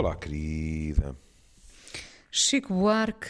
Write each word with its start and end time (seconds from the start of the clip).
Olá, 0.00 0.16
querida. 0.16 1.14
Chico 2.32 2.72
Buarque, 2.72 3.28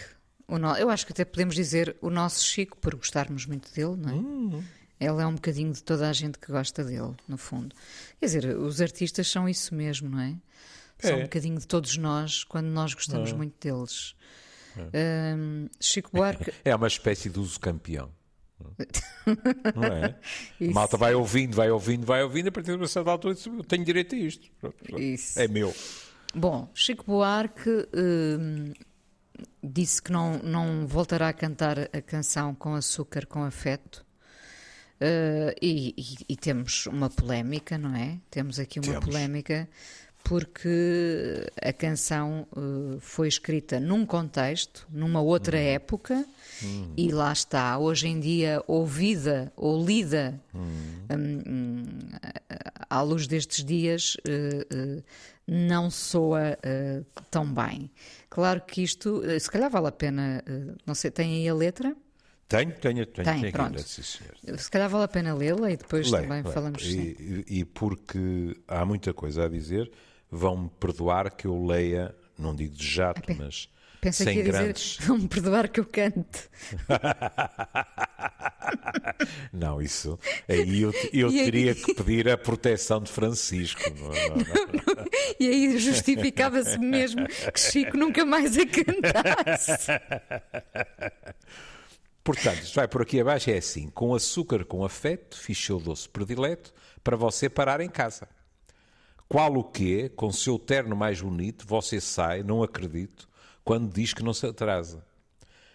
no... 0.49 0.77
eu 0.77 0.89
acho 0.89 1.05
que 1.05 1.11
até 1.11 1.25
podemos 1.25 1.57
dizer 1.57 1.97
o 2.01 2.09
nosso 2.11 2.45
Chico, 2.45 2.77
por 2.77 2.95
gostarmos 2.95 3.45
muito 3.45 3.69
dele, 3.75 3.97
não 3.97 4.09
é? 4.09 4.13
Hum. 4.13 4.65
Ele 5.01 5.21
é 5.21 5.27
um 5.27 5.35
bocadinho 5.35 5.73
de 5.73 5.83
toda 5.83 6.09
a 6.09 6.13
gente 6.13 6.39
que 6.39 6.47
gosta 6.53 6.85
dele, 6.85 7.13
no 7.27 7.37
fundo. 7.37 7.75
Quer 8.21 8.27
dizer, 8.27 8.57
os 8.57 8.81
artistas 8.81 9.27
são 9.27 9.49
isso 9.49 9.75
mesmo, 9.75 10.11
não 10.11 10.21
é? 10.21 10.37
São 11.01 11.11
É. 11.11 11.17
um 11.17 11.23
bocadinho 11.23 11.59
de 11.59 11.67
todos 11.67 11.97
nós 11.97 12.45
quando 12.45 12.69
nós 12.69 12.95
gostamos 12.95 13.33
muito 13.33 13.57
deles. 13.61 14.15
Hum, 14.77 15.69
Chico 15.81 16.11
Buarque, 16.13 16.53
É 16.65 16.73
uma 16.73 16.87
espécie 16.87 17.29
de 17.29 17.41
uso 17.41 17.59
campeão. 17.59 18.13
Não 18.61 19.83
é? 19.89 20.15
Isso. 20.61 20.73
malta 20.73 20.97
vai 20.97 21.15
ouvindo, 21.17 21.53
vai 21.57 21.69
ouvindo, 21.69 22.07
vai 22.07 22.23
ouvindo, 22.23 22.47
a 22.47 22.53
partir 22.53 22.71
de 22.71 22.77
uma 22.77 22.87
certa 22.87 23.11
altura 23.11 23.37
eu 23.45 23.65
tenho 23.65 23.85
direito 23.85 24.15
a 24.15 24.19
isto. 24.19 24.49
Pronto, 24.61 25.01
Isso. 25.01 25.37
É 25.41 25.49
meu. 25.49 25.75
Bom, 26.35 26.69
Chico 26.75 27.05
Buarque 27.07 27.69
hum, 27.95 28.73
disse 29.63 30.01
que 30.01 30.13
não, 30.13 30.39
não 30.39 30.87
voltará 30.87 31.29
a 31.29 31.33
cantar 31.33 31.79
a 31.93 32.01
canção 32.01 32.55
com 32.55 32.75
açúcar 32.75 33.27
com 33.27 33.43
afeto. 33.43 34.05
Uh, 35.03 35.57
e, 35.63 35.95
e- 35.97 36.17
e 36.29 36.37
temos 36.37 36.85
uma 36.87 37.09
polémica, 37.09 37.79
não 37.79 37.95
é? 37.97 38.19
Temos 38.31 38.59
aqui 38.61 38.79
uma 38.79 38.93
Temos. 38.93 39.05
polémica 39.07 39.67
porque 40.23 41.51
a 41.63 41.73
canção 41.73 42.47
uh, 42.55 43.01
foi 43.01 43.27
escrita 43.27 43.81
num 43.81 44.05
contexto, 44.05 44.87
numa 44.91 45.23
outra 45.23 45.57
Hum. 45.57 45.61
época, 45.63 46.27
e 46.95 47.11
lá 47.11 47.33
está, 47.33 47.79
hoje 47.79 48.07
em 48.09 48.21
dia, 48.21 48.63
ouvida 48.67 49.51
ou 49.57 49.83
lida 49.83 50.39
Hum. 50.55 51.07
hum, 51.47 51.85
à 52.91 53.01
luz 53.01 53.27
destes 53.27 53.65
dias, 53.65 54.19
eh, 54.29 54.67
eh, 54.71 55.03
não 55.53 55.91
soa 55.91 56.57
eh, 56.63 57.03
tão 57.29 57.45
bem. 57.53 57.91
Claro 58.29 58.61
que 58.61 58.83
isto, 58.83 59.21
eh, 59.25 59.37
se 59.39 59.51
calhar 59.51 59.69
vale 59.69 59.89
a 59.89 59.93
pena, 59.93 60.43
eh, 60.47 60.75
não 60.87 60.95
sei, 60.95 61.11
tem 61.11 61.35
aí 61.35 61.49
a 61.49 61.55
letra? 61.55 61.97
Tenho, 62.47 62.73
tenho, 62.73 63.05
tenho. 63.07 63.25
Tem, 63.25 63.41
tenho 63.41 63.53
pronto. 63.53 63.79
sim. 63.83 64.03
Se 64.57 64.71
calhar 64.71 64.89
vale 64.89 65.05
a 65.05 65.09
pena 65.09 65.35
lê-la 65.35 65.71
e 65.73 65.77
depois 65.77 66.09
Leio, 66.11 66.25
também 66.25 66.43
leio. 66.43 66.55
falamos. 66.55 66.83
E, 66.85 67.45
e- 67.49 67.65
porque 67.65 68.57
há 68.69 68.85
muita 68.85 69.13
coisa 69.13 69.45
a 69.45 69.49
dizer, 69.49 69.91
vão-me 70.31 70.69
perdoar 70.81 71.31
que 71.35 71.47
eu 71.47 71.65
leia, 71.67 72.15
não 72.39 72.55
digo 72.55 72.75
de 72.75 72.87
jato, 72.89 73.23
pe- 73.23 73.35
mas 73.35 73.69
Pensa 74.01 74.25
sem 74.25 74.33
que 74.35 74.39
ia 74.39 74.45
dizer, 74.45 74.63
grandes. 74.65 74.97
vão-me 75.01 75.29
perdoar 75.29 75.69
que 75.69 75.79
eu 75.81 75.85
cante. 75.85 76.49
Não, 79.53 79.81
isso. 79.81 80.19
Aí 80.49 80.83
eu, 80.83 80.93
eu 81.13 81.29
aí- 81.29 81.45
teria 81.45 81.75
que 81.75 81.95
pedir 81.95 82.29
a 82.29 82.39
proteção 82.39 83.01
de 83.01 83.11
Francisco. 83.11 83.81
Não, 83.99 84.13
é? 84.13 84.29
não, 84.29 84.37
não. 84.37 85.05
E 85.39 85.49
aí 85.49 85.79
justificava-se 85.79 86.79
mesmo 86.79 87.27
que 87.27 87.61
Chico 87.61 87.97
nunca 87.97 88.25
mais 88.25 88.57
a 88.57 88.67
cantasse. 88.67 90.01
Portanto, 92.23 92.63
isto 92.63 92.75
vai 92.75 92.87
por 92.87 93.03
aqui 93.03 93.21
abaixo, 93.21 93.51
é 93.51 93.57
assim: 93.59 93.89
com 93.89 94.15
açúcar 94.15 94.65
com 94.65 94.85
afeto, 94.85 95.37
fiz 95.39 95.59
seu 95.59 95.79
doce 95.79 96.09
predileto, 96.09 96.73
para 97.03 97.17
você 97.17 97.49
parar 97.49 97.81
em 97.81 97.89
casa. 97.89 98.29
Qual 99.29 99.55
o 99.57 99.65
quê, 99.65 100.11
com 100.15 100.31
seu 100.33 100.59
terno 100.59 100.97
mais 100.97 101.21
bonito, 101.21 101.65
você 101.67 102.01
sai, 102.01 102.43
não 102.43 102.63
acredito, 102.63 103.29
quando 103.65 103.93
diz 103.93 104.13
que 104.13 104.23
não 104.25 104.35
se 104.35 104.47
atrasa. 104.47 105.05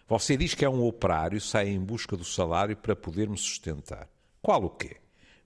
Você 0.07 0.37
diz 0.37 0.53
que 0.53 0.63
é 0.63 0.69
um 0.69 0.85
operário, 0.85 1.41
sai 1.41 1.69
em 1.69 1.79
busca 1.79 2.15
do 2.15 2.23
salário 2.23 2.77
para 2.77 2.95
poder 2.95 3.27
me 3.27 3.37
sustentar. 3.37 4.07
Qual 4.39 4.63
o 4.63 4.69
quê? 4.69 4.97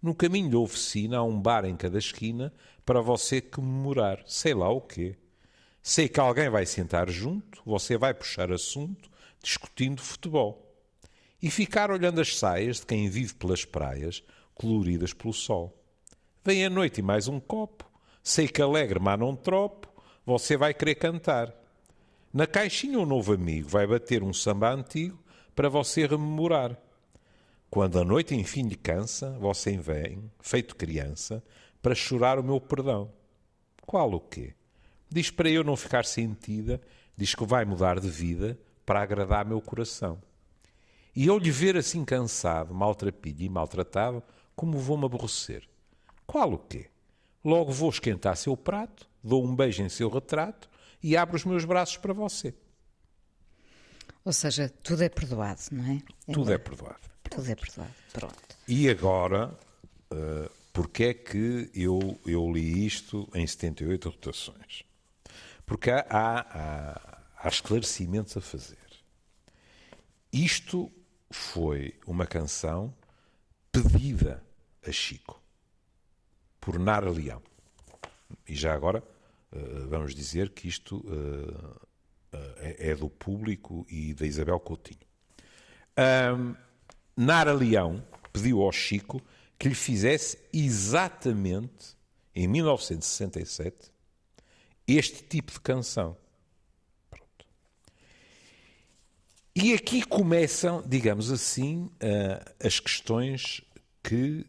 No 0.01 0.13
caminho 0.13 0.49
da 0.49 0.57
oficina 0.57 1.17
há 1.19 1.23
um 1.23 1.39
bar 1.39 1.63
em 1.63 1.77
cada 1.77 1.97
esquina 1.97 2.53
para 2.85 2.99
você 2.99 3.39
comemorar, 3.39 4.21
sei 4.25 4.53
lá 4.53 4.69
o 4.69 4.81
quê. 4.81 5.15
Sei 5.81 6.09
que 6.09 6.19
alguém 6.19 6.49
vai 6.49 6.65
sentar 6.65 7.09
junto, 7.09 7.61
você 7.65 7.97
vai 7.97 8.13
puxar 8.13 8.51
assunto, 8.51 9.09
discutindo 9.41 10.01
futebol. 10.01 10.69
E 11.41 11.49
ficar 11.49 11.89
olhando 11.89 12.19
as 12.19 12.37
saias 12.37 12.81
de 12.81 12.85
quem 12.85 13.09
vive 13.09 13.33
pelas 13.35 13.63
praias, 13.63 14.21
coloridas 14.53 15.13
pelo 15.13 15.33
sol. 15.33 15.73
Vem 16.43 16.65
a 16.65 16.69
noite 16.69 16.97
e 16.97 17.01
mais 17.01 17.29
um 17.29 17.39
copo. 17.39 17.89
Sei 18.21 18.47
que 18.47 18.61
alegre, 18.61 18.99
mas 18.99 19.17
não 19.17 19.37
tropo. 19.37 19.87
Você 20.25 20.57
vai 20.57 20.73
querer 20.73 20.95
cantar. 20.95 21.58
Na 22.31 22.45
caixinha 22.45 22.99
um 22.99 23.07
novo 23.07 23.33
amigo 23.33 23.67
vai 23.67 23.87
bater 23.87 24.21
um 24.21 24.31
samba 24.31 24.71
antigo 24.71 25.17
para 25.55 25.67
você 25.67 26.05
rememorar. 26.05 26.77
Quando 27.71 27.99
a 27.99 28.05
noite 28.05 28.35
enfim 28.35 28.67
lhe 28.67 28.75
cansa, 28.75 29.31
você 29.39 29.75
vem, 29.75 30.31
feito 30.39 30.75
criança, 30.75 31.43
para 31.81 31.95
chorar 31.95 32.37
o 32.37 32.43
meu 32.43 32.61
perdão. 32.61 33.11
Qual 33.83 34.13
o 34.13 34.19
quê? 34.19 34.53
Diz 35.09 35.31
para 35.31 35.49
eu 35.49 35.63
não 35.63 35.75
ficar 35.75 36.05
sentida, 36.05 36.79
diz 37.17 37.33
que 37.33 37.43
vai 37.43 37.65
mudar 37.65 37.99
de 37.99 38.09
vida 38.09 38.59
para 38.85 39.01
agradar 39.01 39.43
meu 39.43 39.59
coração. 39.59 40.21
E 41.15 41.25
eu 41.25 41.39
lhe 41.39 41.49
ver 41.49 41.75
assim 41.77 42.05
cansado, 42.05 42.75
maltrapilho 42.75 43.41
e 43.41 43.49
maltratado, 43.49 44.21
como 44.55 44.77
vou-me 44.77 45.05
aborrecer? 45.05 45.67
Qual 46.27 46.53
o 46.53 46.59
quê? 46.59 46.91
Logo 47.43 47.71
vou 47.71 47.89
esquentar 47.89 48.37
seu 48.37 48.55
prato, 48.55 49.09
dou 49.23 49.43
um 49.43 49.55
beijo 49.55 49.81
em 49.81 49.89
seu 49.89 50.09
retrato 50.09 50.69
e 51.01 51.15
abro 51.15 51.35
os 51.35 51.45
meus 51.45 51.65
braços 51.65 51.97
para 51.97 52.13
você. 52.13 52.53
Ou 54.23 54.33
seja, 54.33 54.69
tudo 54.83 55.03
é 55.03 55.09
perdoado, 55.09 55.61
não 55.71 55.85
é? 55.91 56.01
Tudo 56.31 56.51
é 56.51 56.57
perdoado. 56.57 56.99
Tudo 57.29 57.49
é 57.49 57.55
perdoado. 57.55 57.93
Pronto. 58.13 58.57
E 58.67 58.89
agora, 58.89 59.57
uh, 60.11 60.51
porque 60.73 61.03
é 61.05 61.13
que 61.13 61.69
eu, 61.73 62.19
eu 62.25 62.51
li 62.51 62.85
isto 62.85 63.27
em 63.33 63.45
78 63.45 64.09
rotações? 64.09 64.83
Porque 65.65 65.89
há, 65.89 66.03
há, 66.09 67.21
há 67.37 67.47
esclarecimentos 67.47 68.35
a 68.35 68.41
fazer. 68.41 68.77
Isto 70.31 70.91
foi 71.31 71.95
uma 72.05 72.25
canção 72.25 72.93
pedida 73.71 74.43
a 74.85 74.91
Chico 74.91 75.41
por 76.59 76.77
Nara 76.77 77.09
Leão. 77.09 77.41
E 78.47 78.55
já 78.55 78.73
agora 78.73 79.03
vamos 79.87 80.13
dizer 80.13 80.49
que 80.49 80.67
isto 80.67 80.97
uh, 80.97 81.75
uh, 82.33 82.53
é, 82.59 82.95
do 82.95 83.09
público 83.09 83.85
e 83.89 84.13
da 84.13 84.25
Isabel 84.25 84.59
Coutinho. 84.59 84.99
Um, 85.97 86.55
Nara 87.17 87.51
Leão 87.51 88.05
pediu 88.31 88.61
ao 88.61 88.71
Chico 88.71 89.21
que 89.57 89.67
lhe 89.67 89.75
fizesse 89.75 90.37
exatamente, 90.53 91.97
em 92.33 92.47
1967, 92.47 93.91
este 94.87 95.23
tipo 95.23 95.51
de 95.51 95.59
canção. 95.59 96.15
Pronto. 97.09 97.45
E 99.53 99.73
aqui 99.73 100.01
começam, 100.01 100.81
digamos 100.87 101.29
assim, 101.29 101.91
as 102.63 102.79
questões 102.79 103.61
que, 104.01 104.45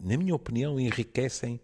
na 0.00 0.16
minha 0.16 0.34
opinião, 0.34 0.80
enriquecem 0.80 1.60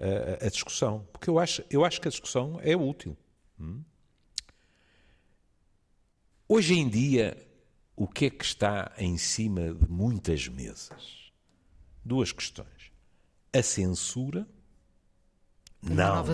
uh, 0.00 0.46
a 0.46 0.48
discussão. 0.48 1.06
Porque 1.12 1.28
eu 1.28 1.38
acho, 1.38 1.62
eu 1.70 1.84
acho 1.84 2.00
que 2.00 2.08
a 2.08 2.10
discussão 2.10 2.58
é 2.62 2.76
útil. 2.76 3.16
Hum? 3.60 3.82
Hoje 6.48 6.74
em 6.74 6.88
dia, 6.88 7.36
o 7.94 8.08
que 8.08 8.26
é 8.26 8.30
que 8.30 8.44
está 8.44 8.92
em 8.98 9.16
cima 9.16 9.72
de 9.72 9.88
muitas 9.88 10.48
mesas? 10.48 11.30
Duas 12.04 12.32
questões. 12.32 12.90
A 13.52 13.62
censura. 13.62 14.48
Uma 15.82 15.94
não. 15.94 16.14
nova, 16.16 16.32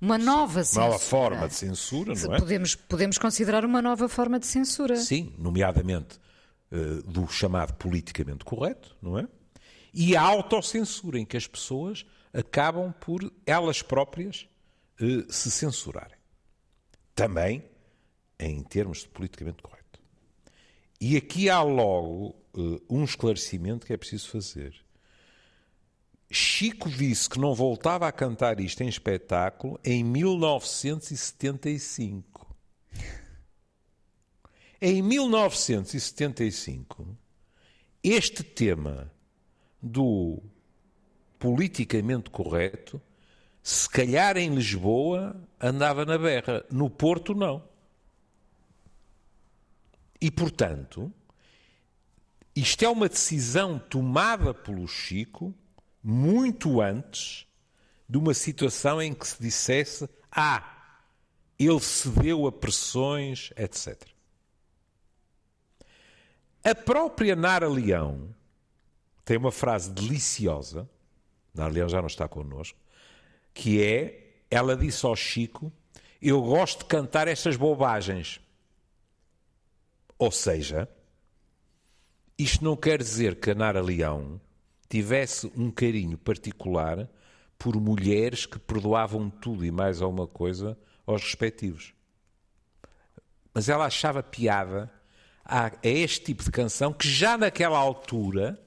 uma 0.00 0.18
nova 0.18 0.64
censura. 0.64 0.86
Nova 0.86 0.98
forma 0.98 1.48
de 1.48 1.54
censura, 1.54 2.14
não 2.14 2.34
é? 2.34 2.38
Podemos, 2.38 2.74
podemos 2.74 3.18
considerar 3.18 3.64
uma 3.64 3.82
nova 3.82 4.08
forma 4.08 4.38
de 4.38 4.46
censura. 4.46 4.96
Sim, 4.96 5.34
nomeadamente 5.36 6.18
eh, 6.72 7.02
do 7.04 7.26
chamado 7.26 7.74
politicamente 7.74 8.44
correto, 8.44 8.96
não 9.02 9.18
é? 9.18 9.26
E 9.92 10.16
a 10.16 10.22
autocensura, 10.22 11.18
em 11.18 11.24
que 11.26 11.36
as 11.36 11.48
pessoas 11.48 12.06
acabam 12.32 12.92
por 12.92 13.32
elas 13.44 13.82
próprias 13.82 14.48
eh, 15.00 15.26
se 15.28 15.50
censurarem. 15.50 16.16
Também 17.14 17.64
em 18.38 18.62
termos 18.62 19.00
de 19.00 19.08
politicamente 19.08 19.60
correto. 19.62 20.00
E 21.00 21.16
aqui 21.16 21.50
há 21.50 21.60
logo 21.62 22.36
eh, 22.54 22.80
um 22.88 23.02
esclarecimento 23.04 23.84
que 23.86 23.92
é 23.92 23.96
preciso 23.96 24.28
fazer. 24.28 24.74
Chico 26.30 26.88
disse 26.88 27.28
que 27.28 27.40
não 27.40 27.52
voltava 27.54 28.06
a 28.06 28.12
cantar 28.12 28.60
isto 28.60 28.82
em 28.82 28.88
espetáculo 28.88 29.80
em 29.84 30.04
1975. 30.04 32.48
Em 34.80 35.02
1975, 35.02 37.18
este 38.02 38.42
tema 38.42 39.12
do 39.82 40.42
politicamente 41.40 42.30
correto, 42.30 43.02
se 43.62 43.88
calhar 43.88 44.36
em 44.36 44.54
Lisboa 44.54 45.34
andava 45.60 46.04
na 46.04 46.16
berra, 46.16 46.64
no 46.70 46.88
Porto 46.88 47.34
não. 47.34 47.64
E, 50.20 50.30
portanto, 50.30 51.12
isto 52.54 52.84
é 52.84 52.88
uma 52.88 53.08
decisão 53.08 53.78
tomada 53.78 54.52
pelo 54.52 54.86
Chico 54.86 55.54
muito 56.02 56.80
antes 56.80 57.46
de 58.06 58.18
uma 58.18 58.34
situação 58.34 59.00
em 59.00 59.14
que 59.14 59.26
se 59.26 59.40
dissesse: 59.40 60.08
Ah, 60.30 60.98
ele 61.58 61.80
cedeu 61.80 62.46
a 62.46 62.52
pressões, 62.52 63.50
etc. 63.56 64.02
A 66.62 66.74
própria 66.74 67.34
Nara 67.34 67.68
Leão 67.68 68.34
tem 69.24 69.38
uma 69.38 69.52
frase 69.52 69.90
deliciosa, 69.90 70.88
Leão 71.54 71.88
já 71.88 72.00
não 72.00 72.06
está 72.06 72.28
connosco, 72.28 72.78
que 73.52 73.82
é: 73.82 74.42
ela 74.50 74.76
disse 74.76 75.04
ao 75.04 75.16
Chico, 75.16 75.72
eu 76.20 76.40
gosto 76.42 76.80
de 76.80 76.84
cantar 76.86 77.28
estas 77.28 77.56
bobagens. 77.56 78.40
Ou 80.18 80.30
seja, 80.30 80.88
isto 82.38 82.62
não 82.62 82.76
quer 82.76 82.98
dizer 82.98 83.36
que 83.36 83.50
a 83.50 83.54
Nara 83.54 83.80
Leão 83.80 84.40
tivesse 84.88 85.50
um 85.56 85.70
carinho 85.70 86.18
particular 86.18 87.08
por 87.58 87.80
mulheres 87.80 88.46
que 88.46 88.58
perdoavam 88.58 89.30
tudo 89.30 89.64
e 89.64 89.70
mais 89.70 90.02
alguma 90.02 90.26
coisa 90.26 90.78
aos 91.06 91.22
respectivos. 91.22 91.94
Mas 93.52 93.68
ela 93.68 93.86
achava 93.86 94.22
piada 94.22 94.90
a, 95.44 95.70
este 95.82 96.24
tipo 96.26 96.44
de 96.44 96.50
canção 96.50 96.92
que 96.92 97.08
já 97.08 97.36
naquela 97.36 97.78
altura 97.78 98.60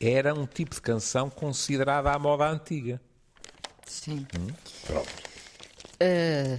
era 0.00 0.32
um 0.32 0.46
tipo 0.46 0.74
de 0.74 0.80
canção 0.80 1.28
considerada 1.28 2.10
à 2.10 2.18
moda 2.18 2.48
antiga. 2.48 3.00
Sim. 3.86 4.26
Hum? 4.38 4.46
Pronto. 4.86 5.08
Uh, 6.02 6.58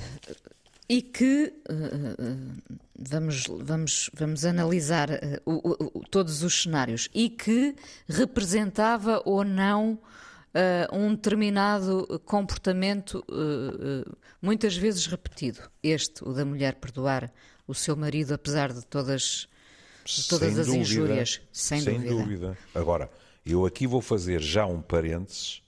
e 0.88 1.02
que 1.02 1.54
uh, 1.70 2.72
vamos, 3.00 3.48
vamos, 3.48 4.10
vamos 4.14 4.46
analisar 4.46 5.10
uh, 5.10 5.42
o, 5.46 6.00
o, 6.00 6.04
todos 6.12 6.44
os 6.44 6.62
cenários 6.62 7.10
e 7.14 7.30
que 7.30 7.76
representava 8.08 9.22
ou 9.26 9.44
não 9.44 10.00
um 10.92 11.16
determinado 11.16 12.22
comportamento 12.26 13.24
muitas 14.42 14.76
vezes 14.76 15.06
repetido. 15.06 15.62
Este, 15.82 16.28
o 16.28 16.34
da 16.34 16.44
mulher 16.44 16.76
perdoar 16.76 17.32
o 17.66 17.74
seu 17.74 17.96
marido 17.96 18.34
apesar 18.34 18.74
de 18.74 18.86
todas, 18.86 19.48
de 20.04 20.28
todas 20.28 20.52
sem 20.52 20.60
as 20.60 20.68
dúvida, 20.68 20.82
injúrias. 20.82 21.42
Sem, 21.54 21.80
sem 21.80 22.02
dúvida. 22.02 22.16
dúvida. 22.16 22.58
Agora, 22.76 23.10
eu 23.46 23.66
aqui 23.66 23.88
vou 23.88 24.02
fazer 24.02 24.42
já 24.42 24.66
um 24.66 24.82
parênteses, 24.82 25.62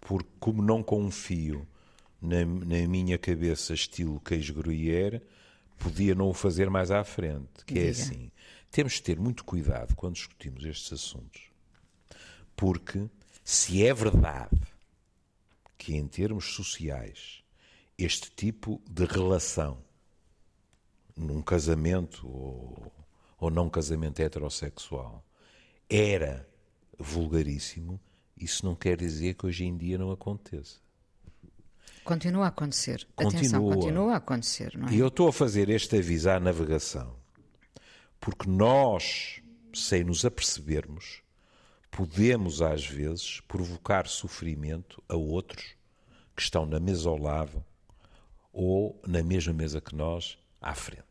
porque 0.00 0.30
como 0.40 0.62
não 0.62 0.82
confio 0.82 1.66
na, 2.20 2.44
na 2.44 2.88
minha 2.88 3.18
cabeça 3.18 3.74
estilo 3.74 4.20
queijo 4.20 4.54
gruyère, 4.54 5.22
podia 5.78 6.14
não 6.14 6.28
o 6.28 6.34
fazer 6.34 6.70
mais 6.70 6.90
à 6.90 7.04
frente. 7.04 7.64
Que 7.66 7.74
é 7.74 7.76
Diga. 7.76 7.86
é 7.86 7.90
assim, 7.90 8.30
temos 8.70 8.94
de 8.94 9.02
ter 9.02 9.18
muito 9.18 9.44
cuidado 9.44 9.94
quando 9.94 10.14
discutimos 10.14 10.64
estes 10.64 10.92
assuntos. 10.92 11.42
Porque 12.56 13.08
se 13.44 13.84
é 13.84 13.92
verdade 13.92 14.60
que 15.76 15.96
em 15.96 16.06
termos 16.06 16.54
sociais 16.54 17.42
este 17.98 18.30
tipo 18.30 18.80
de 18.88 19.04
relação 19.04 19.78
num 21.16 21.42
casamento 21.42 22.26
ou, 22.26 22.92
ou 23.38 23.50
não 23.50 23.68
casamento 23.68 24.20
heterossexual 24.20 25.24
era 25.88 26.48
vulgaríssimo, 26.98 28.00
isso 28.36 28.64
não 28.64 28.74
quer 28.74 28.96
dizer 28.96 29.34
que 29.34 29.46
hoje 29.46 29.64
em 29.64 29.76
dia 29.76 29.98
não 29.98 30.10
aconteça. 30.10 30.80
Continua 32.04 32.46
a 32.46 32.48
acontecer. 32.48 33.06
Continua. 33.14 33.38
Atenção, 33.38 33.64
continua 33.64 34.12
a 34.14 34.16
acontecer, 34.16 34.76
não 34.76 34.88
é? 34.88 34.92
E 34.92 34.98
eu 34.98 35.08
estou 35.08 35.28
a 35.28 35.32
fazer 35.32 35.68
este 35.68 35.96
aviso 35.96 36.30
à 36.30 36.40
navegação 36.40 37.22
porque 38.22 38.48
nós, 38.48 39.42
sem 39.74 40.04
nos 40.04 40.24
apercebermos, 40.24 41.22
podemos 41.90 42.62
às 42.62 42.86
vezes 42.86 43.40
provocar 43.40 44.06
sofrimento 44.06 45.02
a 45.08 45.16
outros 45.16 45.74
que 46.36 46.40
estão 46.40 46.64
na 46.64 46.78
mesa 46.78 47.08
ao 47.08 47.18
lado 47.18 47.64
ou 48.52 49.02
na 49.04 49.24
mesma 49.24 49.52
mesa 49.52 49.80
que 49.80 49.96
nós 49.96 50.38
à 50.60 50.72
frente. 50.72 51.02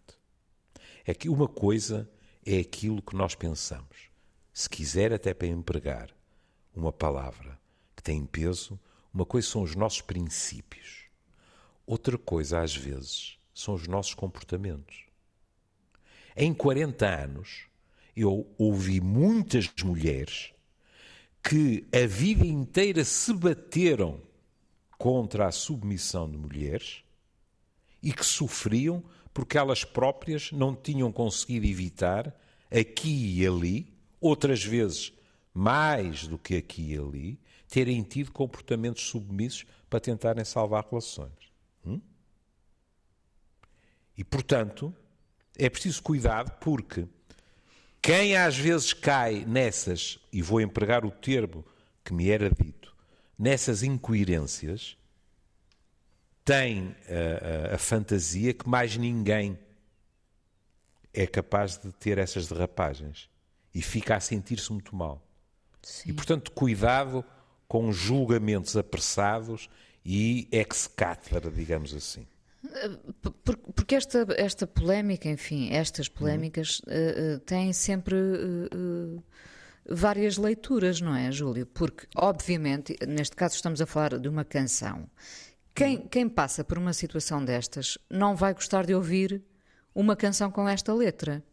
É 1.06 1.14
que 1.14 1.28
uma 1.28 1.50
coisa 1.50 2.10
é 2.46 2.60
aquilo 2.60 3.02
que 3.02 3.14
nós 3.14 3.36
pensamos. 3.36 4.10
Se 4.54 4.70
quiser, 4.70 5.14
até 5.14 5.34
para 5.34 5.48
empregar 5.48 6.10
uma 6.76 6.92
palavra 6.92 7.60
que 7.96 8.04
tem 8.04 8.26
peso, 8.26 8.80
uma 9.14 9.26
coisa 9.26 9.48
são 9.48 9.62
os 9.62 9.76
nossos 9.76 10.02
princípios, 10.02 11.06
outra 11.86 12.18
coisa, 12.18 12.62
às 12.62 12.76
vezes, 12.76 13.38
são 13.54 13.74
os 13.74 13.88
nossos 13.88 14.14
comportamentos. 14.14 15.06
Em 16.36 16.54
40 16.54 17.06
anos, 17.06 17.66
eu 18.16 18.50
ouvi 18.58 19.02
muitas 19.02 19.70
mulheres 19.84 20.54
que 21.44 21.86
a 21.94 22.06
vida 22.06 22.46
inteira 22.46 23.04
se 23.04 23.34
bateram 23.34 24.22
contra 24.98 25.48
a 25.48 25.52
submissão 25.52 26.30
de 26.30 26.38
mulheres 26.38 27.04
e 28.04 28.14
que 28.14 28.26
sofriam 28.26 29.04
porque 29.34 29.58
elas 29.58 29.84
próprias 29.84 30.52
não 30.52 30.76
tinham 30.76 31.12
conseguido 31.12 31.66
evitar 31.66 32.36
aqui 32.70 33.40
e 33.40 33.48
ali, 33.48 33.91
outras 34.22 34.64
vezes 34.64 35.12
mais 35.54 36.28
do 36.28 36.38
que 36.38 36.56
aqui 36.56 36.94
e 36.94 36.98
ali, 36.98 37.40
terem 37.68 38.02
tido 38.04 38.32
comportamentos 38.32 39.04
submissos 39.04 39.66
para 39.90 40.00
tentarem 40.00 40.46
salvar 40.46 40.86
relações. 40.90 41.52
Hum? 41.86 42.00
E, 44.18 44.24
portanto, 44.24 44.96
é 45.58 45.70
preciso 45.70 46.02
cuidado 46.02 46.52
porque 46.60 47.08
quem 48.02 48.36
às 48.36 48.58
vezes 48.58 48.94
cai 48.94 49.46
nessas, 49.46 50.20
e 50.32 50.42
vou 50.42 50.62
empregar 50.62 51.06
o 51.06 51.12
termo 51.12 51.66
que 52.04 52.14
me 52.14 52.30
era 52.30 52.50
dito, 52.50 52.96
nessas 53.38 53.84
incoerências, 53.84 54.98
tem 56.44 56.96
a, 57.08 57.72
a, 57.72 57.76
a 57.76 57.78
fantasia 57.78 58.54
que 58.54 58.68
mais 58.68 58.98
ninguém 58.98 59.58
é 61.14 61.28
capaz 61.28 61.78
de 61.78 61.92
ter 61.92 62.18
essas 62.18 62.48
derrapagens 62.48 63.30
e 63.74 63.82
fica 63.82 64.16
a 64.16 64.20
sentir-se 64.20 64.72
muito 64.72 64.96
mal. 64.96 65.26
Sim. 65.82 66.10
E, 66.10 66.14
portanto, 66.14 66.52
cuidado 66.52 67.24
com 67.68 67.92
julgamentos 67.92 68.76
apressados 68.76 69.70
e 70.06 70.48
ex-cátedra, 70.52 71.50
digamos 71.50 71.94
assim. 71.94 72.28
Porque 73.76 73.96
esta, 73.96 74.28
esta 74.38 74.68
polémica, 74.68 75.28
enfim, 75.30 75.74
estas 75.74 76.08
polémicas 76.08 76.80
uh, 76.82 77.36
uh, 77.36 77.40
têm 77.40 77.74
sempre 77.74 78.16
uh, 78.16 79.24
várias 79.90 80.38
leituras, 80.38 81.02
não 81.02 81.16
é, 81.16 81.32
Júlio? 81.32 81.66
Porque, 81.66 82.08
obviamente, 82.16 82.96
neste 83.08 83.36
caso 83.36 83.56
estamos 83.56 83.82
a 83.82 83.86
falar 83.86 84.20
de 84.20 84.30
uma 84.30 84.46
canção. 84.46 85.10
Quem, 85.74 85.98
uhum. 85.98 86.08
quem 86.08 86.30
passa 86.30 86.64
por 86.64 86.78
uma 86.78 86.94
situação 86.94 87.44
destas 87.44 87.98
não 88.10 88.36
vai 88.36 88.54
gostar 88.54 88.86
de 88.86 88.94
ouvir 88.94 89.42
uma 89.96 90.16
canção 90.16 90.52
com 90.52 90.68
esta 90.68 90.94
letra 90.94 91.44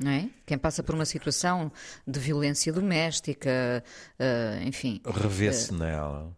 não 0.00 0.10
é? 0.10 0.30
Quem 0.46 0.56
passa 0.56 0.82
por 0.82 0.94
uma 0.94 1.04
situação 1.04 1.70
de 2.06 2.18
violência 2.18 2.72
doméstica, 2.72 3.84
uh, 4.18 4.66
enfim. 4.66 5.00
Revê-se 5.04 5.70
uh, 5.70 5.74
nela. 5.74 6.36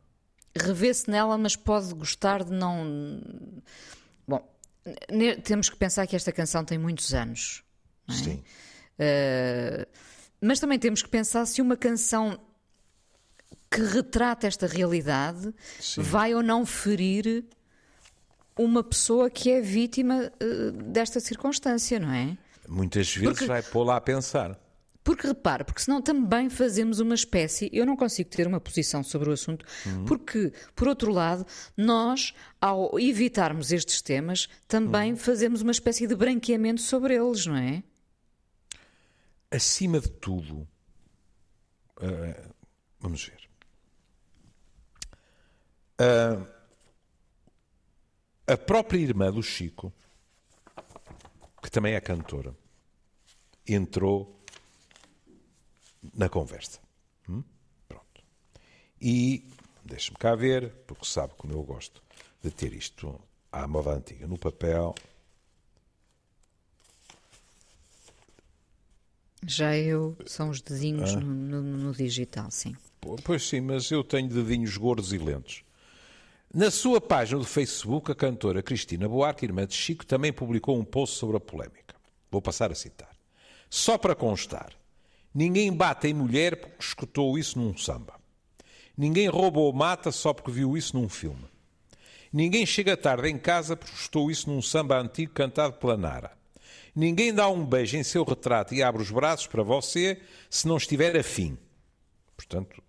Revê-se 0.55 1.09
nela, 1.09 1.39
mas 1.39 1.55
pode 1.55 1.95
gostar 1.95 2.43
de 2.43 2.53
não. 2.53 3.23
Bom, 4.27 4.45
temos 5.45 5.71
que 5.71 5.77
pensar 5.77 6.07
que 6.09 6.17
esta 6.17 6.33
canção 6.33 6.65
tem 6.65 6.77
muitos 6.77 7.15
anos. 7.15 7.63
É? 8.09 8.13
Sim. 8.13 8.43
Uh, 8.99 9.87
mas 10.41 10.59
também 10.59 10.79
temos 10.79 11.01
que 11.01 11.09
pensar 11.09 11.47
se 11.47 11.63
uma 11.63 11.77
canção 11.77 12.41
que 13.71 13.81
retrata 13.81 14.47
esta 14.47 14.67
realidade 14.67 15.55
Sim. 15.81 16.03
vai 16.03 16.35
ou 16.35 16.43
não 16.43 16.67
ferir 16.67 17.45
uma 18.59 18.83
pessoa 18.85 19.31
que 19.31 19.51
é 19.51 19.63
vítima 19.63 20.31
desta 20.93 21.21
circunstância, 21.21 21.99
não 21.99 22.13
é? 22.13 22.37
Muitas 22.73 23.15
vezes 23.15 23.29
porque, 23.29 23.45
vai 23.45 23.63
pô-la 23.63 23.97
a 23.97 24.01
pensar. 24.01 24.59
Porque 25.05 25.27
repara, 25.27 25.63
porque 25.63 25.83
senão 25.83 26.01
também 26.01 26.49
fazemos 26.49 27.01
uma 27.01 27.15
espécie. 27.15 27.69
Eu 27.71 27.85
não 27.85 27.95
consigo 27.95 28.31
ter 28.31 28.47
uma 28.47 28.61
posição 28.61 29.03
sobre 29.03 29.29
o 29.29 29.33
assunto, 29.33 29.67
uhum. 29.85 30.07
porque, 30.07 30.53
por 30.75 30.89
outro 30.89 31.13
lado, 31.13 31.45
nós, 31.77 32.33
ao 32.59 32.99
evitarmos 32.99 33.73
estes 33.73 34.01
temas, 34.01 34.49
também 34.67 35.13
uhum. 35.13 35.19
fazemos 35.19 35.61
uma 35.61 35.73
espécie 35.73 36.07
de 36.07 36.15
branqueamento 36.15 36.81
sobre 36.81 37.15
eles, 37.15 37.45
não 37.45 37.57
é? 37.57 37.83
Acima 39.51 40.01
de 40.01 40.09
tudo, 40.09 40.67
uh, 41.99 42.55
vamos 42.99 43.27
ver. 43.27 43.43
Uh, 46.01 46.47
a 48.47 48.57
própria 48.57 48.99
irmã 48.99 49.31
do 49.31 49.43
Chico 49.43 49.93
que 51.63 51.71
também 51.71 51.95
é 51.95 52.01
cantora, 52.01 52.55
entrou 53.67 54.43
na 56.15 56.29
conversa. 56.29 56.81
Hum? 57.29 57.43
Pronto. 57.89 58.23
E 59.01 59.49
deixe-me 59.85 60.17
cá 60.17 60.35
ver, 60.35 60.71
porque 60.87 61.05
sabe 61.05 61.35
como 61.37 61.53
eu 61.53 61.63
gosto 61.63 62.03
de 62.43 62.51
ter 62.51 62.73
isto 62.73 63.21
à 63.51 63.67
moda 63.69 63.91
antiga, 63.91 64.27
no 64.27 64.39
papel. 64.39 64.95
Já 69.47 69.77
eu, 69.77 70.17
são 70.27 70.51
os 70.51 70.61
dedinhos 70.61 71.15
ah? 71.15 71.21
no, 71.21 71.35
no, 71.35 71.63
no, 71.63 71.93
digital, 71.93 72.51
sim. 72.51 72.75
Pois 73.25 73.49
sim, 73.49 73.61
mas 73.61 73.91
eu 73.91 74.05
tenho 74.05 74.29
dedinhos 74.29 74.77
gordos 74.77 75.13
e 75.13 75.19
lentos. 75.19 75.65
Na 76.55 76.71
sua 76.71 77.01
página 77.01 77.39
do 77.39 77.45
Facebook, 77.45 78.13
a 78.13 78.15
cantora 78.15 78.63
Cristina 78.63 79.09
Buarque, 79.09 79.45
irmã 79.45 79.67
de 79.67 79.75
Chico, 79.75 80.07
também 80.07 80.33
publicou 80.33 80.79
um 80.79 80.85
post 80.85 81.17
sobre 81.17 81.37
a 81.37 81.41
polémica. 81.41 81.97
Vou 82.31 82.41
passar 82.41 82.71
a 82.71 82.75
citar. 82.75 83.12
Só 83.75 83.97
para 83.97 84.15
constar, 84.15 84.71
ninguém 85.35 85.73
bate 85.73 86.07
em 86.07 86.13
mulher 86.13 86.57
porque 86.57 86.85
escutou 86.85 87.39
isso 87.39 87.59
num 87.59 87.75
samba. 87.75 88.21
Ninguém 88.95 89.29
rouba 89.29 89.61
ou 89.61 89.73
mata 89.73 90.13
só 90.13 90.35
porque 90.35 90.51
viu 90.51 90.77
isso 90.77 90.95
num 90.95 91.09
filme. 91.09 91.47
Ninguém 92.31 92.67
chega 92.67 92.99
tarde 92.99 93.31
em 93.31 93.39
casa 93.39 93.75
porque 93.75 93.95
escutou 93.95 94.31
isso 94.31 94.51
num 94.51 94.61
samba 94.61 95.01
antigo 95.01 95.33
cantado 95.33 95.79
pela 95.79 95.97
Nara. 95.97 96.37
Ninguém 96.95 97.33
dá 97.33 97.49
um 97.49 97.65
beijo 97.65 97.97
em 97.97 98.03
seu 98.03 98.25
retrato 98.25 98.75
e 98.75 98.83
abre 98.83 99.01
os 99.01 99.11
braços 99.11 99.47
para 99.47 99.63
você 99.63 100.21
se 100.51 100.69
não 100.69 100.77
estiver 100.77 101.17
afim. 101.17 101.57
Portanto, 102.37 102.83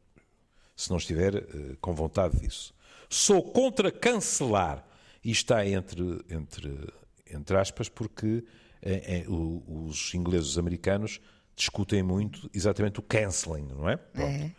se 0.76 0.90
não 0.90 0.98
estiver 0.98 1.36
uh, 1.36 1.78
com 1.80 1.94
vontade 1.94 2.42
disso. 2.42 2.76
Sou 3.10 3.42
contra 3.42 3.90
cancelar, 3.90 4.86
e 5.24 5.32
está 5.32 5.66
entre, 5.66 6.20
entre, 6.30 6.94
entre 7.32 7.58
aspas, 7.58 7.88
porque 7.88 8.44
é, 8.84 9.20
é, 9.20 9.30
o, 9.30 9.64
os 9.88 10.14
ingleses 10.14 10.50
os 10.50 10.58
americanos 10.58 11.22
discutem 11.56 12.04
muito 12.04 12.50
exatamente 12.54 13.00
o 13.00 13.04
cancelling, 13.04 13.68
não 13.68 13.90
é? 13.90 14.00
é? 14.16 14.52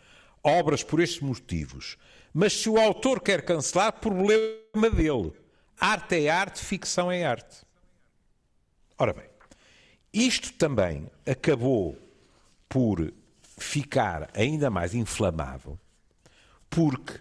Obras 0.43 0.83
por 0.83 0.99
estes 0.99 1.21
motivos. 1.21 1.97
Mas 2.33 2.53
se 2.53 2.69
o 2.69 2.77
autor 2.79 3.21
quer 3.21 3.43
cancelar, 3.43 3.93
problema 3.93 4.89
dele. 4.95 5.31
Arte 5.79 6.25
é 6.25 6.29
arte, 6.29 6.59
ficção 6.63 7.11
é 7.11 7.23
arte. 7.23 7.65
Ora 8.97 9.13
bem, 9.13 9.27
isto 10.13 10.53
também 10.53 11.09
acabou 11.25 11.97
por 12.69 13.13
ficar 13.57 14.29
ainda 14.33 14.69
mais 14.69 14.93
inflamável, 14.93 15.77
porque 16.69 17.19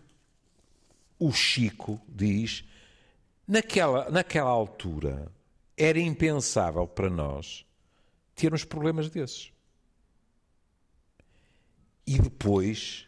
o 1.19 1.33
Chico 1.33 2.01
diz, 2.09 2.65
naquela, 3.47 4.11
naquela 4.11 4.51
altura, 4.51 5.31
era 5.77 5.99
impensável 5.99 6.87
para 6.87 7.11
nós 7.11 7.65
termos 8.35 8.65
problemas 8.65 9.09
desses. 9.09 9.53
E 12.07 12.19
depois 12.19 13.07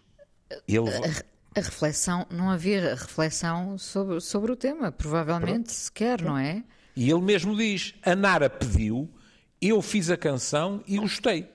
ele. 0.67 0.91
A, 0.91 1.61
a 1.61 1.63
reflexão, 1.63 2.27
não 2.31 2.51
havia 2.51 2.95
reflexão 2.95 3.79
sobre, 3.79 4.21
sobre 4.21 4.53
o 4.53 4.57
tema, 4.57 4.93
provavelmente 4.93 5.67
Pronto. 5.67 5.73
sequer, 5.73 6.23
não 6.23 6.37
é? 6.37 6.65
E 6.95 7.11
ele 7.11 7.21
mesmo 7.21 7.57
diz: 7.57 7.95
a 8.03 8.15
Nara 8.15 8.49
pediu, 8.49 9.11
eu 9.61 9.83
fiz 9.83 10.11
a 10.11 10.17
canção 10.17 10.83
e 10.87 10.99
gostei 10.99 11.49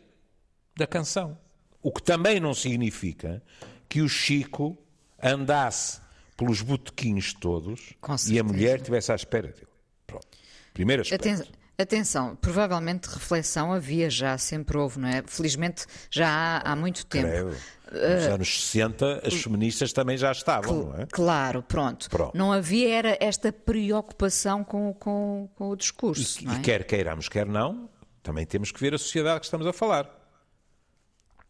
da 0.76 0.86
canção. 0.86 1.38
O 1.82 1.92
que 1.92 2.04
também 2.04 2.40
não 2.40 2.54
significa 2.54 3.42
que 3.90 4.02
o 4.02 4.10
Chico 4.10 4.78
andasse 5.22 6.00
pelos 6.38 6.62
botequins 6.62 7.34
todos 7.34 7.94
e 8.30 8.40
a 8.40 8.44
mulher 8.44 8.78
estivesse 8.78 9.12
à 9.12 9.16
espera 9.16 9.48
dele. 9.48 9.68
Pronto. 10.06 10.28
Primeiro 10.74 11.02
aspecto. 11.02 11.28
Aten 11.28 11.62
atenção, 11.78 12.36
provavelmente 12.36 13.08
reflexão 13.08 13.74
havia 13.74 14.08
já, 14.08 14.38
sempre 14.38 14.78
houve, 14.78 15.00
não 15.00 15.08
é? 15.08 15.24
Felizmente 15.26 15.86
já 16.12 16.28
há, 16.28 16.72
há 16.72 16.76
muito 16.76 17.06
tempo. 17.06 17.28
Creio. 17.28 17.58
Nos 17.92 18.26
uh, 18.26 18.34
anos 18.34 18.64
60 18.68 19.28
as 19.28 19.34
feministas 19.34 19.92
também 19.92 20.16
já 20.16 20.32
estavam, 20.32 20.86
não 20.86 21.02
é? 21.02 21.08
Claro, 21.08 21.64
pronto. 21.64 22.10
pronto. 22.10 22.38
Não 22.38 22.52
havia 22.52 22.96
era 22.96 23.18
esta 23.20 23.52
preocupação 23.52 24.64
com, 24.64 24.94
com, 24.94 25.50
com 25.56 25.70
o 25.70 25.76
discurso. 25.76 26.44
E, 26.44 26.48
é? 26.48 26.54
e 26.54 26.60
quer 26.60 26.86
queiramos, 26.86 27.28
quer 27.28 27.46
não, 27.46 27.90
também 28.22 28.46
temos 28.46 28.72
que 28.72 28.80
ver 28.80 28.94
a 28.94 28.98
sociedade 28.98 29.40
que 29.40 29.46
estamos 29.46 29.66
a 29.66 29.74
falar. 29.74 30.10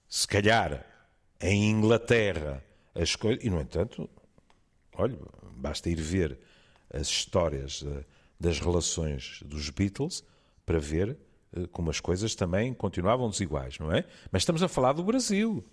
Se 0.08 0.28
calhar 0.28 0.86
em 1.40 1.70
Inglaterra 1.70 2.64
as 2.96 3.16
coisas. 3.16 3.44
E 3.44 3.50
no 3.50 3.60
entanto, 3.62 4.10
olha, 4.96 5.18
basta 5.56 5.90
ir 5.90 6.00
ver 6.02 6.40
as 6.94 7.08
histórias 7.08 7.82
uh, 7.82 8.04
das 8.42 8.60
relações 8.60 9.42
dos 9.46 9.70
Beatles 9.70 10.24
para 10.66 10.80
ver 10.80 11.18
uh, 11.56 11.68
como 11.68 11.90
as 11.90 12.00
coisas 12.00 12.34
também 12.34 12.74
continuavam 12.74 13.30
desiguais, 13.30 13.78
não 13.78 13.92
é? 13.94 14.06
Mas 14.32 14.42
estamos 14.42 14.64
a 14.64 14.68
falar 14.68 14.94
do 14.94 15.04
Brasil. 15.04 15.64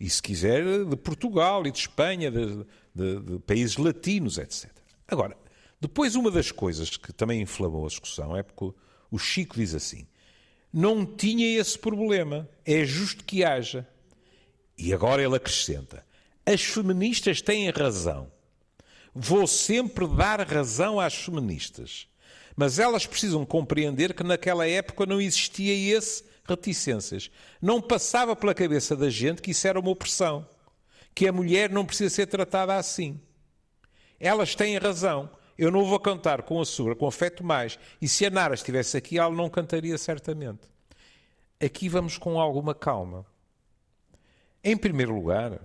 E 0.00 0.08
se 0.08 0.20
quiser, 0.20 0.64
de 0.86 0.96
Portugal 0.96 1.66
e 1.66 1.70
de 1.70 1.78
Espanha, 1.78 2.30
de, 2.30 2.66
de, 2.94 3.20
de 3.20 3.38
países 3.40 3.76
latinos, 3.76 4.38
etc. 4.38 4.70
Agora, 5.06 5.36
depois 5.80 6.16
uma 6.16 6.30
das 6.30 6.50
coisas 6.50 6.96
que 6.96 7.12
também 7.12 7.42
inflamou 7.42 7.84
a 7.84 7.88
discussão 7.88 8.36
é 8.36 8.42
porque 8.42 8.74
o 9.10 9.18
Chico 9.18 9.56
diz 9.56 9.74
assim: 9.74 10.06
não 10.72 11.06
tinha 11.06 11.60
esse 11.60 11.78
problema, 11.78 12.48
é 12.64 12.84
justo 12.84 13.22
que 13.22 13.44
haja. 13.44 13.86
E 14.76 14.92
agora 14.92 15.22
ele 15.22 15.36
acrescenta: 15.36 16.04
as 16.44 16.62
feministas 16.62 17.40
têm 17.40 17.70
razão. 17.70 18.32
Vou 19.14 19.46
sempre 19.46 20.08
dar 20.08 20.40
razão 20.40 20.98
às 20.98 21.14
feministas. 21.14 22.08
Mas 22.56 22.78
elas 22.78 23.06
precisam 23.06 23.44
compreender 23.44 24.14
que 24.14 24.22
naquela 24.22 24.66
época 24.66 25.06
não 25.06 25.20
existia 25.20 25.96
esse 25.96 26.24
reticências. 26.46 27.30
Não 27.60 27.80
passava 27.80 28.36
pela 28.36 28.54
cabeça 28.54 28.94
da 28.94 29.10
gente 29.10 29.42
que 29.42 29.50
isso 29.50 29.66
era 29.66 29.80
uma 29.80 29.90
opressão, 29.90 30.46
que 31.14 31.26
a 31.26 31.32
mulher 31.32 31.70
não 31.70 31.84
precisa 31.84 32.14
ser 32.14 32.26
tratada 32.26 32.76
assim. 32.76 33.20
Elas 34.20 34.54
têm 34.54 34.78
razão. 34.78 35.30
Eu 35.56 35.70
não 35.70 35.84
vou 35.84 36.00
cantar 36.00 36.42
com 36.42 36.60
a 36.60 36.64
sua, 36.64 36.96
com 36.96 37.06
afeto 37.06 37.44
mais. 37.44 37.78
E 38.02 38.08
se 38.08 38.26
a 38.26 38.30
Nara 38.30 38.54
estivesse 38.54 38.96
aqui, 38.96 39.18
ela 39.18 39.34
não 39.34 39.48
cantaria 39.48 39.96
certamente. 39.96 40.62
Aqui 41.64 41.88
vamos 41.88 42.18
com 42.18 42.40
alguma 42.40 42.74
calma. 42.74 43.24
Em 44.62 44.76
primeiro 44.76 45.14
lugar, 45.14 45.60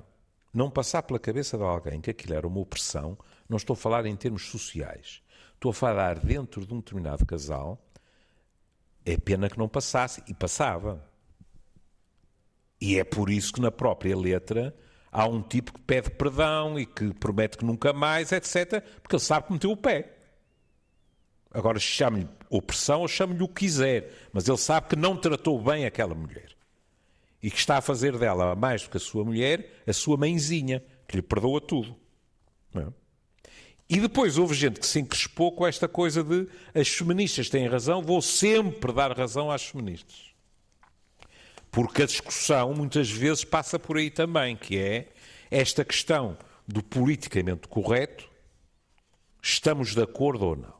não 0.53 0.69
passar 0.69 1.01
pela 1.03 1.17
cabeça 1.17 1.58
de 1.58 1.63
alguém 1.63 2.01
que 2.01 2.12
aquilo 2.12 2.36
era 2.36 2.48
uma 2.48 2.60
opressão, 2.60 3.17
não 3.48 3.58
estou 3.58 3.74
a 3.74 3.77
falar 3.77 4.05
em 4.05 4.15
termos 4.15 4.43
sociais. 4.43 5.24
Estou 5.59 5.71
a 5.71 5.73
falar 5.73 6.19
dentro 6.19 6.65
de 6.65 6.73
um 6.73 6.77
determinado 6.77 7.25
casal. 7.25 7.85
É 9.05 9.17
pena 9.17 9.49
que 9.49 9.57
não 9.57 9.67
passasse, 9.67 10.23
e 10.25 10.33
passava. 10.33 11.05
E 12.79 12.97
é 12.97 13.03
por 13.03 13.29
isso 13.29 13.51
que 13.51 13.59
na 13.59 13.69
própria 13.69 14.17
letra 14.17 14.73
há 15.11 15.27
um 15.27 15.41
tipo 15.41 15.73
que 15.73 15.81
pede 15.81 16.11
perdão 16.11 16.79
e 16.79 16.85
que 16.85 17.13
promete 17.13 17.57
que 17.57 17.65
nunca 17.65 17.91
mais, 17.91 18.31
etc., 18.31 18.81
porque 19.01 19.17
ele 19.17 19.21
sabe 19.21 19.47
que 19.47 19.51
meteu 19.51 19.71
o 19.71 19.75
pé. 19.75 20.15
Agora 21.51 21.77
chame-lhe 21.77 22.29
opressão 22.49 23.01
ou 23.01 23.07
chame-lhe 23.09 23.43
o 23.43 23.47
que 23.49 23.65
quiser, 23.65 24.13
mas 24.31 24.47
ele 24.47 24.57
sabe 24.57 24.87
que 24.87 24.95
não 24.95 25.17
tratou 25.17 25.61
bem 25.61 25.85
aquela 25.85 26.15
mulher. 26.15 26.55
E 27.43 27.51
que 27.51 27.57
está 27.57 27.79
a 27.79 27.81
fazer 27.81 28.17
dela, 28.17 28.55
mais 28.55 28.83
do 28.83 28.91
que 28.91 28.97
a 28.97 29.01
sua 29.01 29.25
mulher, 29.25 29.83
a 29.85 29.91
sua 29.91 30.15
mãezinha, 30.15 30.81
que 31.05 31.17
lhe 31.17 31.21
perdoa 31.21 31.59
tudo. 31.59 31.97
É? 32.75 33.08
E 33.89 34.00
depois 34.00 34.38
houve 34.38 34.53
gente 34.53 34.79
que 34.79 34.86
se 34.86 35.00
encrespou 35.00 35.51
com 35.51 35.65
esta 35.65 35.88
coisa 35.88 36.24
de 36.24 36.48
as 36.75 36.88
feministas 36.89 37.50
têm 37.50 37.67
razão, 37.67 38.03
vou 38.03 38.22
sempre 38.22 38.93
dar 38.93 39.17
razão 39.17 39.50
às 39.50 39.65
feministas. 39.65 40.29
Porque 41.72 42.03
a 42.03 42.05
discussão 42.05 42.74
muitas 42.74 43.10
vezes 43.10 43.43
passa 43.43 43.79
por 43.79 43.98
aí 43.98 44.12
também, 44.12 44.55
que 44.55 44.77
é 44.77 45.12
esta 45.50 45.84
questão 45.84 46.38
do 46.67 46.84
politicamente 46.84 47.67
correto, 47.67 48.29
estamos 49.41 49.96
de 49.96 50.03
acordo 50.03 50.46
ou 50.46 50.55
não. 50.55 50.74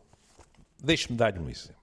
Deixe-me 0.78 1.18
dar-lhe 1.18 1.40
um 1.40 1.50
exemplo. 1.50 1.80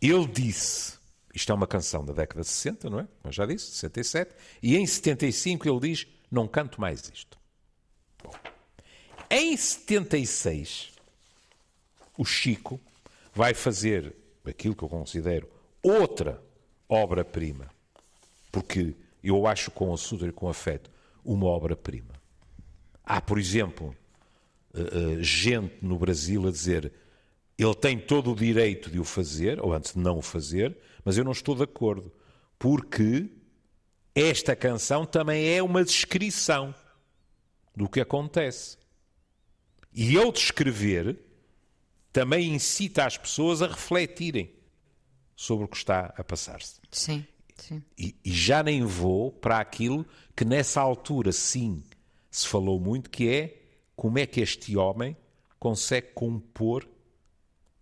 Ele 0.00 0.26
disse, 0.26 0.98
isto 1.34 1.52
é 1.52 1.54
uma 1.54 1.66
canção 1.66 2.02
da 2.02 2.14
década 2.14 2.40
de 2.40 2.48
60, 2.48 2.88
não 2.88 3.00
é? 3.00 3.08
Mas 3.22 3.34
já 3.34 3.44
disse, 3.44 3.66
67, 3.72 4.34
e 4.62 4.76
em 4.78 4.86
75 4.86 5.68
ele 5.68 5.80
diz, 5.80 6.06
não 6.30 6.48
canto 6.48 6.80
mais 6.80 7.10
isto. 7.14 7.38
Bom, 8.22 8.32
em 9.30 9.56
76, 9.56 10.90
o 12.18 12.24
Chico 12.24 12.80
vai 13.34 13.54
fazer 13.54 14.14
aquilo 14.44 14.74
que 14.74 14.82
eu 14.82 14.88
considero 14.88 15.48
outra 15.82 16.42
obra-prima. 16.88 17.70
Porque 18.50 18.94
eu 19.22 19.46
acho 19.46 19.70
com 19.70 19.92
açúcar 19.92 20.26
e 20.26 20.32
com 20.32 20.48
afeto 20.48 20.90
uma 21.24 21.46
obra-prima. 21.46 22.12
Há, 23.04 23.20
por 23.20 23.38
exemplo, 23.38 23.94
eh, 24.74 24.80
eh, 24.80 25.22
gente 25.22 25.76
no 25.82 25.98
Brasil 25.98 26.46
a 26.48 26.50
dizer 26.50 26.92
ele 27.62 27.74
tem 27.74 27.98
todo 27.98 28.32
o 28.32 28.34
direito 28.34 28.90
de 28.90 28.98
o 28.98 29.04
fazer, 29.04 29.60
ou 29.60 29.74
antes 29.74 29.92
de 29.92 29.98
não 29.98 30.16
o 30.16 30.22
fazer, 30.22 30.76
mas 31.04 31.18
eu 31.18 31.24
não 31.24 31.32
estou 31.32 31.54
de 31.54 31.62
acordo. 31.62 32.10
Porque 32.58 33.30
esta 34.14 34.56
canção 34.56 35.04
também 35.04 35.54
é 35.54 35.62
uma 35.62 35.84
descrição 35.84 36.74
do 37.76 37.86
que 37.86 38.00
acontece. 38.00 38.78
E 39.92 40.16
ele 40.16 40.32
descrever 40.32 41.18
também 42.12 42.54
incita 42.54 43.04
as 43.04 43.16
pessoas 43.16 43.62
a 43.62 43.66
refletirem 43.66 44.52
sobre 45.36 45.64
o 45.64 45.68
que 45.68 45.76
está 45.76 46.12
a 46.16 46.24
passar-se. 46.24 46.80
Sim, 46.90 47.24
sim. 47.56 47.82
E, 47.96 48.14
e, 48.24 48.32
já 48.32 48.62
nem 48.62 48.84
vou 48.84 49.32
para 49.32 49.58
aquilo 49.58 50.06
que 50.36 50.44
nessa 50.44 50.80
altura, 50.80 51.32
sim, 51.32 51.82
se 52.30 52.46
falou 52.46 52.78
muito, 52.80 53.10
que 53.10 53.28
é 53.28 53.62
como 53.96 54.18
é 54.18 54.26
que 54.26 54.40
este 54.40 54.76
homem 54.76 55.16
consegue 55.58 56.08
compor 56.14 56.88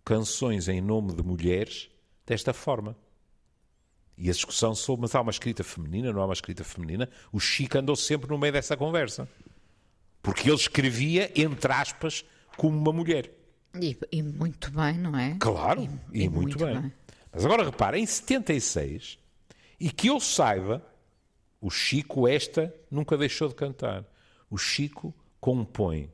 canções 0.04 0.68
em 0.68 0.80
nome 0.80 1.14
de 1.14 1.22
mulheres 1.22 1.90
desta 2.26 2.52
forma. 2.52 2.96
E 4.16 4.28
a 4.28 4.32
discussão 4.32 4.74
sobre, 4.74 5.02
mas 5.02 5.14
há 5.14 5.20
uma 5.20 5.30
escrita 5.30 5.62
feminina, 5.62 6.12
não 6.12 6.20
há 6.20 6.24
uma 6.24 6.34
escrita 6.34 6.64
feminina? 6.64 7.08
O 7.30 7.38
Chico 7.38 7.78
andou 7.78 7.94
sempre 7.94 8.28
no 8.28 8.38
meio 8.38 8.52
dessa 8.52 8.76
conversa. 8.76 9.28
Porque 10.22 10.48
ele 10.48 10.56
escrevia, 10.56 11.32
entre 11.34 11.72
aspas, 11.72 12.24
como 12.56 12.76
uma 12.76 12.92
mulher. 12.92 13.30
E, 13.80 13.96
e 14.10 14.22
muito 14.22 14.70
bem, 14.70 14.98
não 14.98 15.16
é? 15.16 15.36
Claro, 15.38 15.82
e, 16.12 16.24
e 16.24 16.28
muito, 16.28 16.32
muito 16.32 16.58
bem. 16.58 16.80
bem. 16.80 16.92
Mas 17.32 17.44
agora 17.44 17.64
repara, 17.64 17.98
em 17.98 18.06
76, 18.06 19.18
e 19.78 19.90
que 19.90 20.08
eu 20.08 20.18
saiba, 20.18 20.84
o 21.60 21.70
Chico 21.70 22.26
esta 22.26 22.74
nunca 22.90 23.16
deixou 23.16 23.48
de 23.48 23.54
cantar. 23.54 24.04
O 24.50 24.56
Chico 24.56 25.14
compõe 25.40 26.10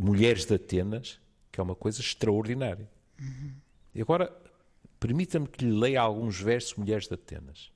Mulheres 0.00 0.46
de 0.46 0.54
Atenas, 0.54 1.20
que 1.50 1.60
é 1.60 1.62
uma 1.62 1.74
coisa 1.74 2.00
extraordinária. 2.00 2.90
Uhum. 3.20 3.52
E 3.94 4.00
agora, 4.00 4.34
permita-me 4.98 5.46
que 5.46 5.64
lhe 5.64 5.72
leia 5.72 6.00
alguns 6.00 6.40
versos 6.40 6.74
Mulheres 6.74 7.06
de 7.06 7.14
Atenas. 7.14 7.70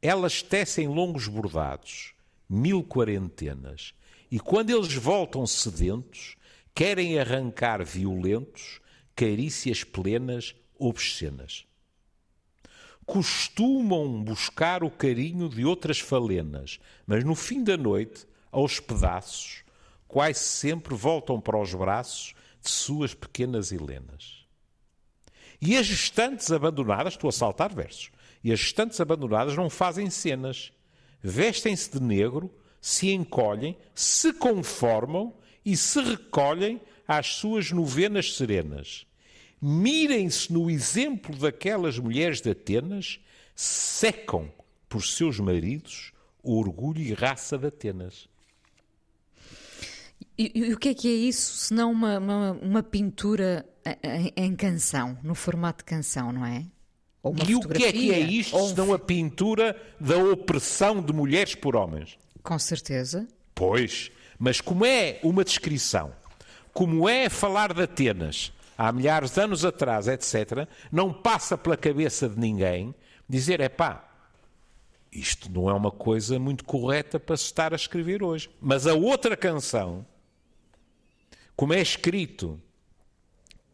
Elas 0.00 0.42
tecem 0.42 0.88
longos 0.88 1.28
bordados, 1.28 2.12
mil 2.48 2.82
quarentenas, 2.82 3.94
e 4.32 4.40
quando 4.40 4.70
eles 4.70 4.94
voltam 4.94 5.46
sedentos, 5.46 6.36
querem 6.74 7.18
arrancar 7.18 7.84
violentos 7.84 8.80
carícias 9.14 9.84
plenas, 9.84 10.54
obscenas. 10.78 11.66
Costumam 13.04 14.24
buscar 14.24 14.82
o 14.82 14.90
carinho 14.90 15.50
de 15.50 15.66
outras 15.66 16.00
falenas, 16.00 16.80
mas 17.06 17.22
no 17.24 17.34
fim 17.34 17.62
da 17.62 17.76
noite, 17.76 18.26
aos 18.50 18.80
pedaços, 18.80 19.64
quase 20.08 20.40
sempre 20.40 20.94
voltam 20.94 21.38
para 21.38 21.60
os 21.60 21.74
braços 21.74 22.34
de 22.62 22.70
suas 22.70 23.12
pequenas 23.12 23.70
Helenas. 23.70 24.46
E 25.60 25.76
as 25.76 25.84
gestantes 25.84 26.50
abandonadas, 26.50 27.12
estou 27.12 27.28
a 27.28 27.32
saltar 27.32 27.74
versos, 27.74 28.10
e 28.42 28.50
as 28.50 28.60
gestantes 28.60 28.98
abandonadas 28.98 29.54
não 29.54 29.68
fazem 29.68 30.08
cenas. 30.08 30.72
Vestem-se 31.20 31.92
de 31.92 32.00
negro, 32.00 32.50
se 32.82 33.12
encolhem, 33.12 33.78
se 33.94 34.32
conformam 34.32 35.32
e 35.64 35.76
se 35.76 36.02
recolhem 36.02 36.80
às 37.06 37.28
suas 37.28 37.70
novenas 37.70 38.34
serenas. 38.34 39.06
Mirem-se 39.60 40.52
no 40.52 40.68
exemplo 40.68 41.36
daquelas 41.36 41.96
mulheres 41.96 42.40
de 42.40 42.50
Atenas, 42.50 43.20
secam 43.54 44.52
por 44.88 45.04
seus 45.04 45.38
maridos 45.38 46.12
o 46.42 46.58
orgulho 46.58 47.00
e 47.00 47.14
raça 47.14 47.56
de 47.56 47.68
Atenas. 47.68 48.28
E, 50.36 50.50
e 50.52 50.74
o 50.74 50.78
que 50.78 50.88
é 50.88 50.94
que 50.94 51.06
é 51.06 51.14
isso, 51.14 51.56
se 51.58 51.74
não 51.74 51.92
uma, 51.92 52.18
uma, 52.18 52.52
uma 52.52 52.82
pintura 52.82 53.64
em, 54.02 54.32
em, 54.46 54.56
canção, 54.56 55.16
no 55.22 55.36
formato 55.36 55.84
de 55.84 55.84
canção, 55.84 56.32
não 56.32 56.44
é? 56.44 56.66
e 57.48 57.54
o 57.54 57.60
que 57.60 57.84
é 57.84 57.92
que 57.92 58.12
é 58.12 58.18
isto, 58.18 58.56
ou... 58.56 58.68
se 58.68 58.76
não 58.76 58.92
a 58.92 58.98
pintura 58.98 59.80
da 60.00 60.16
opressão 60.16 61.00
de 61.00 61.12
mulheres 61.12 61.54
por 61.54 61.76
homens? 61.76 62.18
Com 62.42 62.58
certeza. 62.58 63.26
Pois, 63.54 64.10
mas 64.38 64.60
como 64.60 64.84
é 64.84 65.20
uma 65.22 65.44
descrição, 65.44 66.12
como 66.72 67.08
é 67.08 67.28
falar 67.28 67.72
de 67.72 67.82
Atenas 67.82 68.52
há 68.76 68.90
milhares 68.90 69.32
de 69.32 69.40
anos 69.40 69.64
atrás, 69.64 70.08
etc., 70.08 70.66
não 70.90 71.12
passa 71.12 71.56
pela 71.56 71.76
cabeça 71.76 72.28
de 72.28 72.38
ninguém 72.38 72.94
dizer: 73.28 73.60
é 73.60 73.68
pá, 73.68 74.08
isto 75.12 75.50
não 75.50 75.68
é 75.68 75.74
uma 75.74 75.90
coisa 75.90 76.38
muito 76.38 76.64
correta 76.64 77.20
para 77.20 77.36
se 77.36 77.44
estar 77.44 77.72
a 77.72 77.76
escrever 77.76 78.22
hoje. 78.22 78.50
Mas 78.60 78.86
a 78.86 78.94
outra 78.94 79.36
canção, 79.36 80.06
como 81.54 81.74
é 81.74 81.80
escrito 81.80 82.60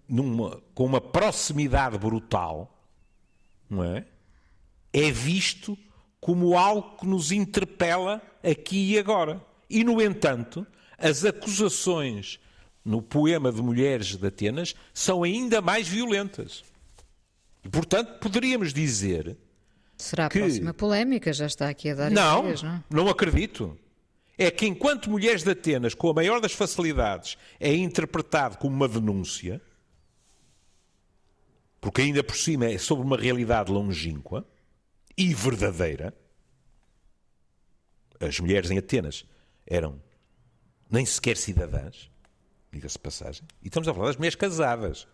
numa, 0.08 0.60
com 0.74 0.84
uma 0.84 1.00
proximidade 1.00 1.96
brutal, 1.96 2.76
não 3.70 3.84
é? 3.84 4.04
É 4.92 5.10
visto 5.10 5.78
como 6.20 6.58
algo 6.58 6.96
que 6.96 7.06
nos 7.06 7.30
interpela 7.30 8.20
aqui 8.50 8.92
e 8.92 8.98
agora. 8.98 9.40
E, 9.68 9.84
no 9.84 10.00
entanto, 10.00 10.66
as 10.96 11.24
acusações 11.24 12.40
no 12.84 13.02
poema 13.02 13.52
de 13.52 13.60
Mulheres 13.60 14.16
de 14.16 14.26
Atenas 14.26 14.74
são 14.94 15.22
ainda 15.22 15.60
mais 15.60 15.86
violentas. 15.86 16.64
E, 17.64 17.68
portanto, 17.68 18.18
poderíamos 18.18 18.72
dizer. 18.72 19.36
Será 19.96 20.26
a 20.26 20.28
que... 20.28 20.38
próxima 20.38 20.72
polémica? 20.72 21.32
Já 21.32 21.46
está 21.46 21.68
aqui 21.68 21.90
a 21.90 21.94
dar 21.94 22.10
não, 22.10 22.40
ideias, 22.40 22.62
não, 22.62 22.84
não 22.90 23.08
acredito. 23.08 23.78
É 24.38 24.50
que 24.50 24.66
enquanto 24.66 25.10
Mulheres 25.10 25.42
de 25.42 25.50
Atenas, 25.50 25.94
com 25.94 26.08
a 26.08 26.14
maior 26.14 26.40
das 26.40 26.52
facilidades, 26.52 27.36
é 27.58 27.74
interpretado 27.74 28.56
como 28.56 28.74
uma 28.74 28.88
denúncia, 28.88 29.60
porque 31.80 32.02
ainda 32.02 32.22
por 32.22 32.36
cima 32.36 32.66
é 32.66 32.78
sobre 32.78 33.04
uma 33.04 33.16
realidade 33.16 33.72
longínqua 33.72 34.46
e 35.16 35.34
verdadeira, 35.34 36.14
as 38.20 38.40
mulheres 38.40 38.70
em 38.70 38.78
Atenas 38.78 39.24
eram 39.66 40.00
nem 40.90 41.04
sequer 41.04 41.36
cidadãs, 41.36 42.10
diga-se 42.72 42.98
passagem, 42.98 43.46
e 43.62 43.68
estamos 43.68 43.88
a 43.88 43.94
falar 43.94 44.06
das 44.06 44.16
mulheres 44.16 44.34
casadas, 44.36 45.06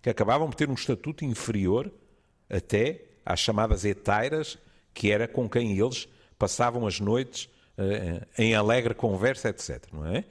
que 0.00 0.10
acabavam 0.10 0.48
por 0.48 0.56
ter 0.56 0.68
um 0.68 0.74
estatuto 0.74 1.24
inferior 1.24 1.92
até 2.50 3.04
às 3.24 3.40
chamadas 3.40 3.84
etairas, 3.84 4.58
que 4.92 5.10
era 5.10 5.28
com 5.28 5.48
quem 5.48 5.78
eles 5.78 6.08
passavam 6.38 6.86
as 6.86 6.98
noites 6.98 7.44
uh, 7.78 8.26
em 8.36 8.54
alegre 8.54 8.94
conversa, 8.94 9.48
etc. 9.48 9.86
Não 9.92 10.04
é? 10.06 10.24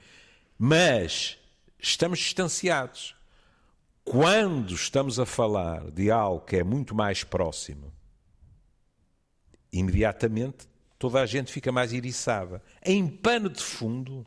Mas 0.58 1.38
estamos 1.78 2.18
distanciados. 2.18 3.16
Quando 4.04 4.74
estamos 4.74 5.18
a 5.18 5.24
falar 5.24 5.90
de 5.90 6.10
algo 6.10 6.44
que 6.44 6.56
é 6.56 6.64
muito 6.64 6.94
mais 6.94 7.24
próximo, 7.24 7.92
imediatamente 9.72 10.68
toda 11.02 11.20
a 11.20 11.26
gente 11.26 11.52
fica 11.52 11.72
mais 11.72 11.92
iriçada. 11.92 12.62
Em 12.80 13.08
pano 13.08 13.50
de 13.50 13.60
fundo, 13.60 14.24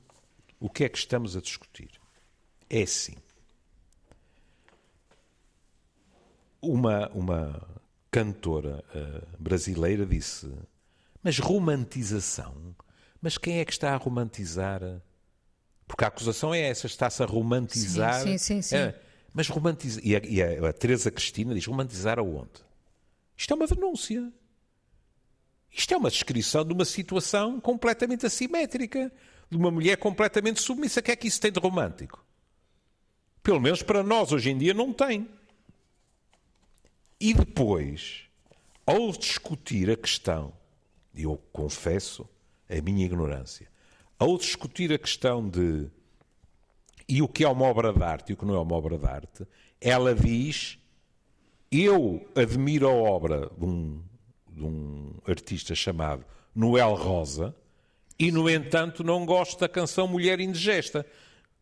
o 0.60 0.70
que 0.70 0.84
é 0.84 0.90
que 0.90 0.98
estamos 0.98 1.38
a 1.38 1.40
discutir? 1.40 1.90
É 2.70 2.82
assim. 2.82 3.16
Uma, 6.62 7.08
uma 7.12 7.66
cantora 8.12 8.84
uh, 8.94 9.26
brasileira 9.42 10.06
disse: 10.06 10.52
Mas 11.24 11.40
romantização? 11.40 12.76
Mas 13.22 13.38
quem 13.38 13.60
é 13.60 13.64
que 13.64 13.72
está 13.72 13.94
a 13.94 13.98
romantizar? 13.98 14.82
Porque 15.88 16.04
a 16.04 16.10
acusação 16.10 16.54
é 16.54 16.60
essa: 16.60 16.88
está-se 16.88 17.24
a 17.24 17.26
romantizar. 17.26 18.22
Sim, 18.22 18.38
sim, 18.38 18.62
sim. 18.62 18.62
sim. 18.64 18.76
É, 18.76 19.02
mas 19.34 19.48
romantizar. 19.48 20.06
E, 20.06 20.14
a, 20.14 20.22
e 20.26 20.44
a, 20.44 20.68
a 20.68 20.74
Teresa 20.74 21.10
Cristina 21.10 21.56
diz: 21.56 21.66
romantizar 21.66 22.20
aonde? 22.20 22.66
Isto 23.38 23.54
é 23.54 23.56
uma 23.56 23.66
denúncia. 23.66 24.30
Isto 25.76 25.94
é 25.94 25.98
uma 25.98 26.10
descrição 26.10 26.64
de 26.64 26.72
uma 26.72 26.86
situação 26.86 27.60
completamente 27.60 28.26
assimétrica, 28.26 29.12
de 29.50 29.58
uma 29.58 29.70
mulher 29.70 29.98
completamente 29.98 30.62
submissa. 30.62 31.02
O 31.02 31.04
que 31.04 31.12
é 31.12 31.16
que 31.18 31.28
isso 31.28 31.42
tem 31.42 31.52
de 31.52 31.60
romântico? 31.60 32.26
Pelo 33.44 33.60
menos 33.60 33.84
para 33.84 34.02
nós 34.02 34.32
hoje 34.32 34.52
em 34.52 34.58
dia 34.58 34.74
não 34.74 34.94
tem. 34.94 35.30
E 37.20 37.34
depois, 37.34 38.22
ao 38.86 39.12
discutir 39.12 39.92
a 39.92 39.98
questão, 39.98 40.54
eu 41.14 41.38
confesso 41.52 42.28
a 42.70 42.82
minha 42.82 43.06
ignorância, 43.06 43.70
ao 44.18 44.38
discutir 44.38 44.94
a 44.94 44.98
questão 44.98 45.48
de 45.48 45.92
e 47.08 47.22
o 47.22 47.28
que 47.28 47.44
é 47.44 47.50
uma 47.50 47.66
obra 47.66 47.92
de 47.92 48.02
arte 48.02 48.30
e 48.30 48.34
o 48.34 48.38
que 48.38 48.46
não 48.46 48.56
é 48.56 48.60
uma 48.60 48.76
obra 48.76 48.98
de 48.98 49.06
arte, 49.06 49.46
ela 49.82 50.16
diz: 50.16 50.80
Eu 51.70 52.26
admiro 52.34 52.88
a 52.88 52.94
obra 52.94 53.52
de 53.58 53.66
um 53.66 54.02
de 54.56 54.63
um 54.63 55.13
artista 55.28 55.76
chamado 55.76 56.26
Noel 56.56 56.96
Rosa, 56.96 57.54
e, 58.18 58.32
no 58.32 58.50
entanto, 58.50 59.04
não 59.04 59.26
gosto 59.26 59.60
da 59.60 59.68
canção 59.68 60.08
Mulher 60.08 60.39
Indigesta, 60.39 61.06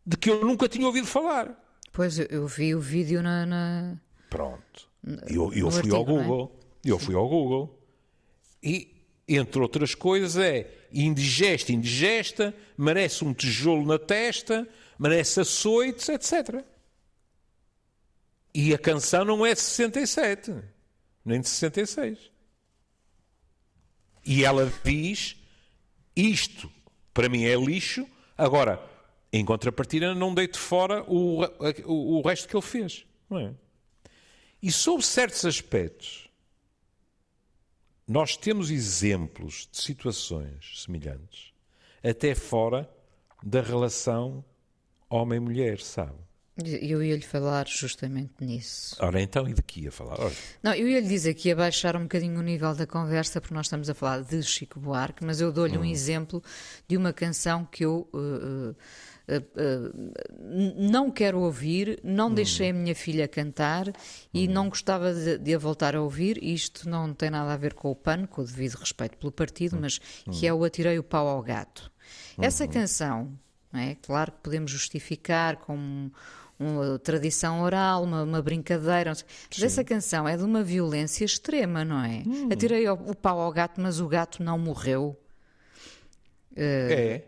de 0.06 0.16
que 0.16 0.30
eu 0.30 0.44
nunca 0.44 0.68
tinha 0.68 0.86
ouvido 0.86 1.06
falar. 1.06 1.60
Pois, 1.92 2.18
eu 2.18 2.46
vi 2.46 2.74
o 2.74 2.80
vídeo 2.80 3.22
na... 3.22 3.44
na... 3.44 3.96
Pronto. 4.30 4.88
Eu, 5.26 5.52
eu 5.52 5.70
fui 5.70 5.78
artigo, 5.78 5.96
ao 5.96 6.02
é? 6.02 6.04
Google. 6.04 6.60
É? 6.84 6.90
Eu 6.90 6.98
fui 6.98 7.14
ao 7.14 7.28
Google. 7.28 7.78
E, 8.62 8.88
entre 9.28 9.60
outras 9.60 9.94
coisas, 9.94 10.36
é 10.36 10.70
indigesta, 10.92 11.72
indigesta, 11.72 12.54
merece 12.78 13.24
um 13.24 13.34
tijolo 13.34 13.84
na 13.84 13.98
testa, 13.98 14.68
merece 14.98 15.40
açoites, 15.40 16.08
etc. 16.08 16.64
E 18.54 18.72
a 18.72 18.78
canção 18.78 19.24
não 19.24 19.44
é 19.44 19.54
de 19.54 19.60
67, 19.60 20.54
nem 21.24 21.40
de 21.40 21.48
66. 21.48 22.33
E 24.24 24.44
ela 24.44 24.72
diz: 24.84 25.36
isto 26.16 26.70
para 27.12 27.28
mim 27.28 27.44
é 27.44 27.54
lixo, 27.56 28.06
agora, 28.36 28.82
em 29.32 29.44
contrapartida, 29.44 30.14
não 30.14 30.34
deito 30.34 30.58
fora 30.58 31.04
o, 31.04 31.44
o, 31.84 32.18
o 32.18 32.22
resto 32.22 32.48
que 32.48 32.56
ele 32.56 32.62
fez. 32.62 33.06
Não 33.28 33.38
é? 33.38 33.54
E 34.62 34.72
sobre 34.72 35.04
certos 35.04 35.44
aspectos, 35.44 36.28
nós 38.06 38.36
temos 38.36 38.70
exemplos 38.70 39.68
de 39.70 39.78
situações 39.78 40.82
semelhantes, 40.82 41.52
até 42.02 42.34
fora 42.34 42.88
da 43.42 43.60
relação 43.60 44.44
homem-mulher, 45.08 45.80
sabe? 45.80 46.23
Eu 46.56 47.02
ia 47.02 47.16
lhe 47.16 47.22
falar 47.22 47.66
justamente 47.66 48.32
nisso. 48.40 48.96
Ora 49.00 49.20
então, 49.20 49.48
e 49.48 49.52
de 49.52 49.60
que 49.60 49.80
ia 49.80 49.90
falar? 49.90 50.20
Ora, 50.20 50.32
Não, 50.62 50.72
eu 50.72 50.86
ia 50.86 51.00
lhe 51.00 51.08
dizer 51.08 51.34
que 51.34 51.48
ia 51.48 51.56
baixar 51.56 51.96
um 51.96 52.02
bocadinho 52.02 52.38
o 52.38 52.42
nível 52.42 52.72
da 52.76 52.86
conversa, 52.86 53.40
porque 53.40 53.54
nós 53.54 53.66
estamos 53.66 53.90
a 53.90 53.94
falar 53.94 54.22
de 54.22 54.40
Chico 54.40 54.78
Buarque, 54.78 55.24
mas 55.24 55.40
eu 55.40 55.50
dou-lhe 55.50 55.76
um 55.76 55.84
exemplo 55.84 56.40
de 56.86 56.96
uma 56.96 57.12
canção 57.12 57.64
que 57.64 57.84
eu 57.84 58.08
uh, 58.14 58.70
uh, 58.70 58.74
uh, 59.32 60.14
não 60.76 61.10
quero 61.10 61.40
ouvir, 61.40 61.98
não 62.04 62.32
deixei 62.32 62.70
a 62.70 62.72
minha 62.72 62.94
filha 62.94 63.26
cantar 63.26 63.92
e 64.32 64.46
não 64.46 64.68
gostava 64.68 65.12
de, 65.12 65.38
de 65.38 65.54
a 65.54 65.58
voltar 65.58 65.96
a 65.96 66.02
ouvir. 66.02 66.38
Isto 66.40 66.88
não 66.88 67.12
tem 67.12 67.30
nada 67.30 67.52
a 67.52 67.56
ver 67.56 67.74
com 67.74 67.90
o 67.90 67.96
PAN, 67.96 68.26
com 68.26 68.42
o 68.42 68.44
devido 68.44 68.74
respeito 68.74 69.16
pelo 69.18 69.32
partido, 69.32 69.76
mas 69.80 69.98
que 70.30 70.46
é 70.46 70.54
o 70.54 70.62
Atirei 70.62 71.00
o 71.00 71.02
Pau 71.02 71.26
ao 71.26 71.42
Gato. 71.42 71.90
Essa 72.38 72.68
canção, 72.68 73.36
não 73.72 73.80
é? 73.80 73.96
claro 73.96 74.30
que 74.30 74.38
podemos 74.38 74.70
justificar 74.70 75.56
como 75.56 76.12
uma 76.64 76.98
tradição 76.98 77.60
oral, 77.62 78.02
uma, 78.04 78.22
uma 78.22 78.42
brincadeira. 78.42 79.12
Mas 79.50 79.62
essa 79.62 79.84
canção 79.84 80.28
é 80.28 80.36
de 80.36 80.42
uma 80.42 80.62
violência 80.62 81.24
extrema, 81.24 81.84
não 81.84 82.02
é? 82.04 82.22
Atirei 82.52 82.88
o, 82.88 82.94
o 82.94 83.14
pau 83.14 83.40
ao 83.40 83.52
gato, 83.52 83.80
mas 83.80 84.00
o 84.00 84.08
gato 84.08 84.42
não 84.42 84.58
morreu. 84.58 85.18
é. 86.56 87.22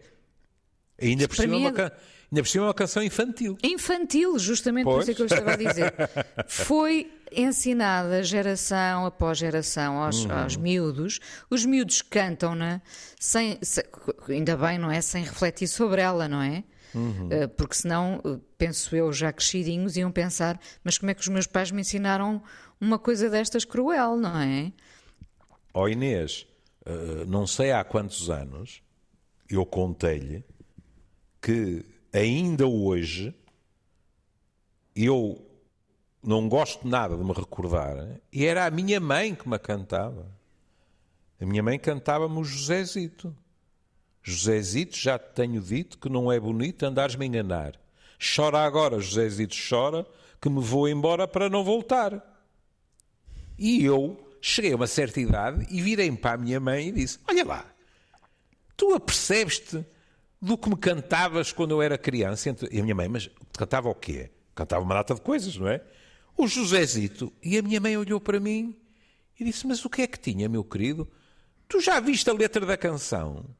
Ainda 1.00 1.28
por, 1.28 1.36
cima 1.36 1.54
mim 1.54 1.60
uma 1.60 1.68
é- 1.68 1.72
can- 1.72 1.92
ainda 2.32 2.42
por 2.42 2.48
cima 2.48 2.64
é 2.64 2.68
uma 2.68 2.74
canção 2.74 3.02
infantil. 3.02 3.58
Infantil, 3.62 4.38
justamente 4.38 4.84
por 4.84 5.02
isso 5.02 5.10
é 5.10 5.14
que 5.14 5.22
eu 5.22 5.26
estava 5.26 5.52
a 5.52 5.56
dizer. 5.56 5.92
Foi 6.48 7.12
ensinada 7.30 8.22
geração 8.22 9.04
após 9.04 9.36
geração 9.36 9.98
aos, 10.02 10.24
aos 10.30 10.56
miúdos. 10.56 11.18
Os 11.50 11.66
miúdos 11.66 12.00
cantam-na 12.00 12.80
sem, 13.20 13.58
se- 13.60 13.84
ainda 14.28 14.56
bem, 14.56 14.78
não 14.78 14.90
é? 14.90 15.00
Sem 15.02 15.22
refletir 15.24 15.66
sobre 15.68 16.00
ela, 16.00 16.26
não 16.28 16.40
é? 16.40 16.64
Eh, 17.30 17.46
Porque 17.46 17.74
senão, 17.74 18.20
eh, 18.24 18.38
penso 18.56 18.94
eu, 18.96 19.12
já 19.12 19.32
crescidinhos, 19.32 19.96
iam 19.96 20.10
pensar: 20.10 20.58
mas 20.82 20.98
como 20.98 21.10
é 21.10 21.14
que 21.14 21.20
os 21.20 21.28
meus 21.28 21.46
pais 21.46 21.70
me 21.70 21.80
ensinaram 21.80 22.42
uma 22.80 22.98
coisa 22.98 23.28
destas 23.28 23.64
cruel, 23.64 24.16
não 24.16 24.38
é? 24.38 24.72
Ó 25.74 25.88
Inês, 25.88 26.46
eh, 26.84 27.24
não 27.26 27.46
sei 27.46 27.72
há 27.72 27.84
quantos 27.84 28.30
anos, 28.30 28.82
eu 29.48 29.64
contei-lhe 29.66 30.44
que 31.40 31.84
ainda 32.12 32.66
hoje 32.66 33.34
eu 34.94 35.46
não 36.22 36.48
gosto 36.48 36.88
nada 36.88 37.16
de 37.16 37.22
me 37.22 37.32
recordar 37.32 38.20
e 38.32 38.46
era 38.46 38.64
a 38.66 38.70
minha 38.70 38.98
mãe 38.98 39.34
que 39.34 39.48
me 39.48 39.58
cantava. 39.58 40.34
A 41.38 41.44
minha 41.44 41.62
mãe 41.62 41.78
cantava-me 41.78 42.38
o 42.38 42.44
Josézito. 42.44 43.36
Josézito, 44.28 44.98
já 44.98 45.16
te 45.20 45.34
tenho 45.36 45.60
dito 45.60 45.98
que 45.98 46.08
não 46.08 46.32
é 46.32 46.40
bonito 46.40 46.82
andares-me 46.84 47.26
a 47.26 47.28
enganar. 47.28 47.80
Chora 48.18 48.58
agora, 48.58 48.98
Josézito, 48.98 49.54
chora, 49.70 50.04
que 50.42 50.48
me 50.48 50.60
vou 50.60 50.88
embora 50.88 51.28
para 51.28 51.48
não 51.48 51.62
voltar. 51.62 52.20
E 53.56 53.84
eu 53.84 54.28
cheguei 54.40 54.72
a 54.72 54.76
uma 54.76 54.88
certa 54.88 55.20
idade 55.20 55.64
e 55.70 55.80
virei-me 55.80 56.16
para 56.16 56.32
a 56.32 56.36
minha 56.38 56.58
mãe 56.58 56.88
e 56.88 56.92
disse: 56.92 57.20
Olha 57.28 57.44
lá, 57.44 57.72
tu 58.76 58.92
apercebes-te 58.94 59.86
do 60.42 60.58
que 60.58 60.68
me 60.70 60.76
cantavas 60.76 61.52
quando 61.52 61.70
eu 61.70 61.80
era 61.80 61.96
criança? 61.96 62.52
E 62.68 62.80
a 62.80 62.82
minha 62.82 62.96
mãe, 62.96 63.08
mas 63.08 63.30
cantava 63.56 63.88
o 63.88 63.94
quê? 63.94 64.32
Cantava 64.56 64.82
uma 64.82 64.94
data 64.96 65.14
de 65.14 65.20
coisas, 65.20 65.56
não 65.56 65.68
é? 65.68 65.80
O 66.36 66.48
Josézito. 66.48 67.32
E 67.40 67.56
a 67.56 67.62
minha 67.62 67.80
mãe 67.80 67.96
olhou 67.96 68.20
para 68.20 68.40
mim 68.40 68.76
e 69.38 69.44
disse: 69.44 69.68
Mas 69.68 69.84
o 69.84 69.88
que 69.88 70.02
é 70.02 70.06
que 70.08 70.18
tinha, 70.18 70.48
meu 70.48 70.64
querido? 70.64 71.08
Tu 71.68 71.80
já 71.80 72.00
viste 72.00 72.28
a 72.28 72.32
letra 72.32 72.66
da 72.66 72.76
canção? 72.76 73.54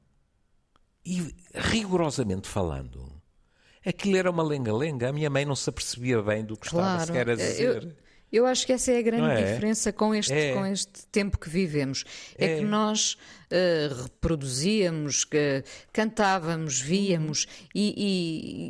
E 1.07 1.33
rigorosamente 1.55 2.49
falando, 2.49 3.09
aquilo 3.85 4.17
era 4.17 4.29
uma 4.31 4.43
lenga-lenga. 4.43 5.09
A 5.09 5.13
minha 5.13 5.31
mãe 5.31 5.45
não 5.45 5.55
se 5.55 5.71
apercebia 5.71 6.21
bem 6.21 6.45
do 6.45 6.57
que 6.57 6.67
estava 6.67 6.83
Claro. 6.83 7.07
sequer 7.07 7.31
a 7.31 7.35
dizer. 7.37 7.97
Eu, 8.33 8.45
acho 8.45 8.67
que 8.67 8.73
essa 8.73 8.91
é 8.93 8.99
a 8.99 9.03
grande 9.03 9.31
é? 9.41 9.53
diferença 9.53 9.93
com 9.93 10.15
este, 10.15 10.33
É. 10.33 10.53
com 10.53 10.67
este 10.67 11.07
tempo 11.13 11.39
que 11.39 11.49
vivemos. 11.49 12.05
É, 12.37 12.47
É. 12.55 12.59
que 12.59 12.65
nós 12.65 13.17
eh, 13.51 13.89
reproduzíamos, 14.03 15.25
que 15.25 15.63
cantávamos, 15.93 16.81
víamos 16.81 17.47
e, 17.75 17.95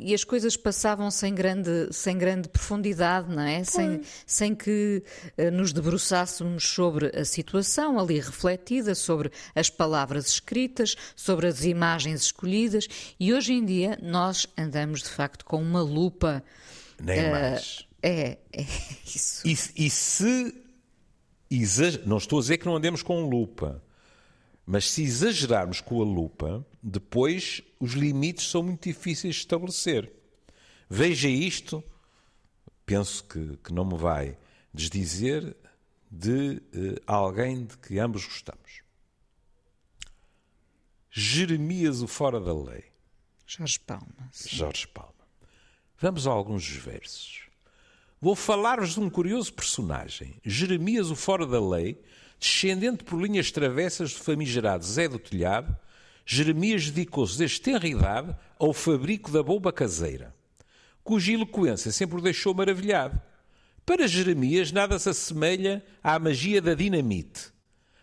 e- 0.04 0.10
e 0.10 0.14
as 0.14 0.22
coisas 0.22 0.56
passavam 0.56 1.10
sem 1.10 1.34
grande, 1.34 1.88
sem 1.92 2.16
grande 2.18 2.48
profundidade, 2.48 3.34
não 3.34 3.42
é? 3.42 3.64
Sem, 3.64 4.02
sem 4.26 4.54
que 4.54 5.02
eh, 5.38 5.50
nos 5.50 5.72
debruçássemos 5.72 6.68
sobre 6.68 7.06
a 7.18 7.24
situação 7.24 7.98
ali 7.98 8.20
refletida, 8.20 8.94
sobre 8.94 9.30
as 9.54 9.70
palavras 9.70 10.28
escritas, 10.28 10.94
sobre 11.16 11.46
as 11.46 11.64
imagens 11.64 12.22
escolhidas. 12.22 12.86
E 13.18 13.32
hoje 13.32 13.54
em 13.54 13.64
dia 13.64 13.98
nós 14.02 14.46
andamos 14.58 15.02
de 15.02 15.08
facto 15.08 15.44
com 15.44 15.60
uma 15.62 15.80
lupa. 15.80 16.44
Nem 17.02 17.18
eh, 17.18 17.30
mais. 17.30 17.85
É, 18.02 18.38
é 18.52 18.62
isso. 19.06 19.46
E, 19.46 19.52
e 19.86 19.90
se. 19.90 20.54
exa- 21.50 22.02
Não 22.06 22.18
estou 22.18 22.38
a 22.38 22.42
dizer 22.42 22.58
que 22.58 22.66
não 22.66 22.76
andemos 22.76 23.02
com 23.02 23.28
lupa, 23.28 23.82
mas 24.64 24.90
se 24.90 25.02
exagerarmos 25.02 25.80
com 25.80 26.00
a 26.00 26.04
lupa, 26.04 26.66
depois 26.82 27.62
os 27.80 27.92
limites 27.92 28.48
são 28.48 28.62
muito 28.62 28.84
difíceis 28.88 29.34
de 29.36 29.40
estabelecer. 29.42 30.12
Veja 30.88 31.28
isto, 31.28 31.82
penso 32.84 33.24
que, 33.24 33.56
que 33.58 33.72
não 33.72 33.84
me 33.84 33.96
vai 33.96 34.36
desdizer, 34.72 35.56
de 36.10 36.62
eh, 36.72 37.00
alguém 37.06 37.64
de 37.64 37.76
que 37.78 37.98
ambos 37.98 38.24
gostamos. 38.24 38.82
Jeremias, 41.10 42.02
o 42.02 42.06
fora 42.06 42.38
da 42.40 42.52
lei. 42.54 42.84
Jorge 43.46 43.78
Palmas. 43.80 44.46
Jorge 44.48 44.86
Palma. 44.88 45.12
Vamos 45.98 46.26
a 46.26 46.30
alguns 46.30 46.68
versos. 46.68 47.45
Vou 48.26 48.34
falar-vos 48.34 48.94
de 48.94 48.98
um 48.98 49.08
curioso 49.08 49.52
personagem, 49.52 50.34
Jeremias, 50.44 51.12
o 51.12 51.14
fora 51.14 51.46
da 51.46 51.60
lei, 51.64 51.96
descendente 52.40 53.04
por 53.04 53.22
linhas 53.22 53.52
travessas 53.52 54.12
do 54.12 54.18
famigerado 54.18 54.84
Zé 54.84 55.06
do 55.06 55.16
Telhado. 55.16 55.76
Jeremias 56.24 56.90
dedicou-se 56.90 57.38
desde 57.38 57.60
tenra 57.60 57.86
idade 57.86 58.34
ao 58.58 58.72
fabrico 58.72 59.30
da 59.30 59.44
bomba 59.44 59.72
caseira, 59.72 60.34
cuja 61.04 61.34
eloquência 61.34 61.92
sempre 61.92 62.18
o 62.18 62.20
deixou 62.20 62.52
maravilhado. 62.52 63.16
Para 63.84 64.08
Jeremias, 64.08 64.72
nada 64.72 64.98
se 64.98 65.08
assemelha 65.08 65.84
à 66.02 66.18
magia 66.18 66.60
da 66.60 66.74
dinamite, 66.74 67.52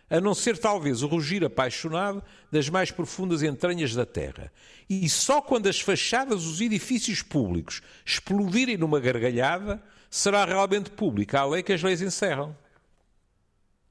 a 0.08 0.22
não 0.22 0.34
ser 0.34 0.56
talvez 0.56 1.02
o 1.02 1.06
rugir 1.06 1.44
apaixonado 1.44 2.22
das 2.50 2.70
mais 2.70 2.90
profundas 2.90 3.42
entranhas 3.42 3.94
da 3.94 4.06
terra. 4.06 4.50
E 4.88 5.06
só 5.06 5.42
quando 5.42 5.66
as 5.66 5.80
fachadas 5.80 6.44
dos 6.44 6.62
edifícios 6.62 7.20
públicos 7.20 7.82
explodirem 8.06 8.78
numa 8.78 8.98
gargalhada, 8.98 9.82
será 10.14 10.44
realmente 10.44 10.90
pública 10.90 11.40
a 11.40 11.44
lei 11.44 11.60
que 11.60 11.72
as 11.72 11.82
leis 11.82 12.00
encerram. 12.00 12.56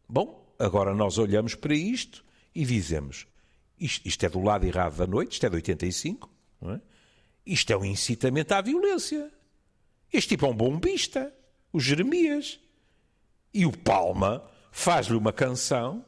Bom, 0.07 0.55
agora 0.57 0.95
nós 0.95 1.17
olhamos 1.17 1.53
para 1.53 1.75
isto 1.75 2.23
e 2.55 2.63
dizemos: 2.63 3.27
isto, 3.77 4.07
isto 4.07 4.25
é 4.25 4.29
do 4.29 4.41
lado 4.41 4.65
errado 4.65 4.95
da 4.95 5.05
noite, 5.05 5.33
isto 5.33 5.45
é 5.45 5.49
de 5.49 5.55
85, 5.55 6.29
não 6.61 6.75
é? 6.75 6.81
isto 7.45 7.73
é 7.73 7.77
um 7.77 7.83
incitamento 7.83 8.53
à 8.53 8.61
violência. 8.61 9.29
Este 10.13 10.29
tipo 10.29 10.45
é 10.45 10.49
um 10.49 10.55
bombista, 10.55 11.33
o 11.73 11.79
Jeremias. 11.79 12.57
E 13.53 13.65
o 13.65 13.77
Palma 13.77 14.49
faz-lhe 14.71 15.17
uma 15.17 15.33
canção 15.33 16.05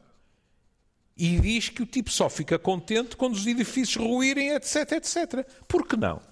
e 1.14 1.38
diz 1.38 1.68
que 1.68 1.82
o 1.82 1.86
tipo 1.86 2.10
só 2.10 2.30
fica 2.30 2.58
contente 2.58 3.18
quando 3.18 3.34
os 3.34 3.46
edifícios 3.46 4.02
ruírem, 4.02 4.48
etc, 4.54 4.92
etc. 4.92 5.46
Por 5.68 5.86
que 5.86 5.94
não? 5.94 6.22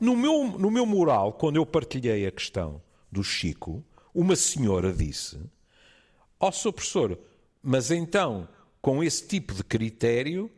No 0.00 0.16
meu, 0.16 0.44
no 0.58 0.70
meu 0.70 0.86
mural, 0.86 1.32
quando 1.32 1.56
eu 1.56 1.66
partilhei 1.66 2.26
a 2.26 2.30
questão 2.30 2.80
do 3.10 3.22
Chico, 3.24 3.84
uma 4.14 4.36
senhora 4.36 4.92
disse: 4.92 5.38
Ó, 6.38 6.50
Sr. 6.50 6.72
professor, 6.72 7.18
mas 7.62 7.90
então, 7.90 8.48
com 8.80 9.02
esse 9.02 9.26
tipo 9.26 9.54
de 9.54 9.64
critério, 9.64 10.50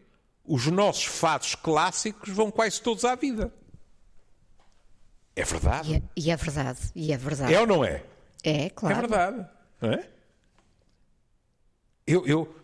os 0.45 0.67
nossos 0.67 1.05
fatos 1.05 1.55
clássicos 1.55 2.31
vão 2.31 2.51
quase 2.51 2.81
todos 2.83 3.05
à 3.05 3.15
vida. 3.15 3.53
É 5.35 5.45
verdade. 5.45 5.93
E 5.93 5.95
é, 5.95 6.03
e 6.17 6.31
é 6.31 6.37
verdade, 6.37 6.81
e 6.95 7.13
é 7.13 7.17
verdade. 7.17 7.55
É 7.55 7.61
ou 7.61 7.67
não 7.67 7.85
é? 7.85 8.05
É, 8.43 8.65
É 8.65 8.71
claro. 8.71 8.97
verdade. 8.97 9.49
Não 9.81 9.93
é? 9.93 10.09
Eu, 12.07 12.27
eu, 12.27 12.55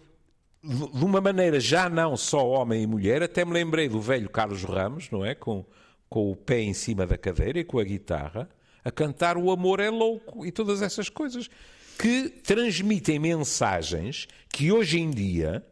de 0.63 0.77
de 0.99 1.05
uma 1.05 1.21
maneira 1.21 1.61
já 1.61 1.89
não 1.89 2.17
só 2.17 2.47
homem 2.47 2.83
e 2.83 2.87
mulher, 2.87 3.23
até 3.23 3.45
me 3.45 3.53
lembrei 3.53 3.89
do 3.89 4.01
velho 4.01 4.29
Carlos 4.29 4.65
Ramos, 4.65 5.11
não 5.11 5.25
é? 5.25 5.35
Com, 5.35 5.65
com 6.09 6.31
o 6.31 6.37
pé 6.37 6.61
em 6.61 6.75
cima 6.75 7.07
da 7.07 7.19
cadeira 7.19 7.59
e 7.59 7.65
com 7.65 7.79
a 7.79 7.85
guitarra, 7.85 8.49
a 8.85 8.91
cantar 8.91 9.37
O 9.37 9.51
Amor 9.51 9.81
é 9.81 9.91
Louco 9.91 10.47
e 10.47 10.53
todas 10.53 10.83
essas 10.83 11.09
coisas 11.09 11.51
que 11.99 12.29
transmitem 12.29 13.19
mensagens 13.19 14.29
que 14.49 14.71
hoje 14.71 15.01
em 15.01 15.11
dia 15.11 15.65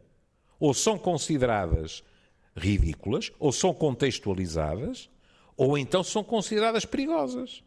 ou 0.59 0.73
são 0.73 0.97
consideradas 0.97 2.03
ridículas, 2.55 3.31
ou 3.37 3.51
são 3.51 3.73
contextualizadas, 3.73 5.09
ou 5.57 5.77
então 5.77 6.03
são 6.03 6.23
consideradas 6.23 6.85
perigosas. 6.85 7.63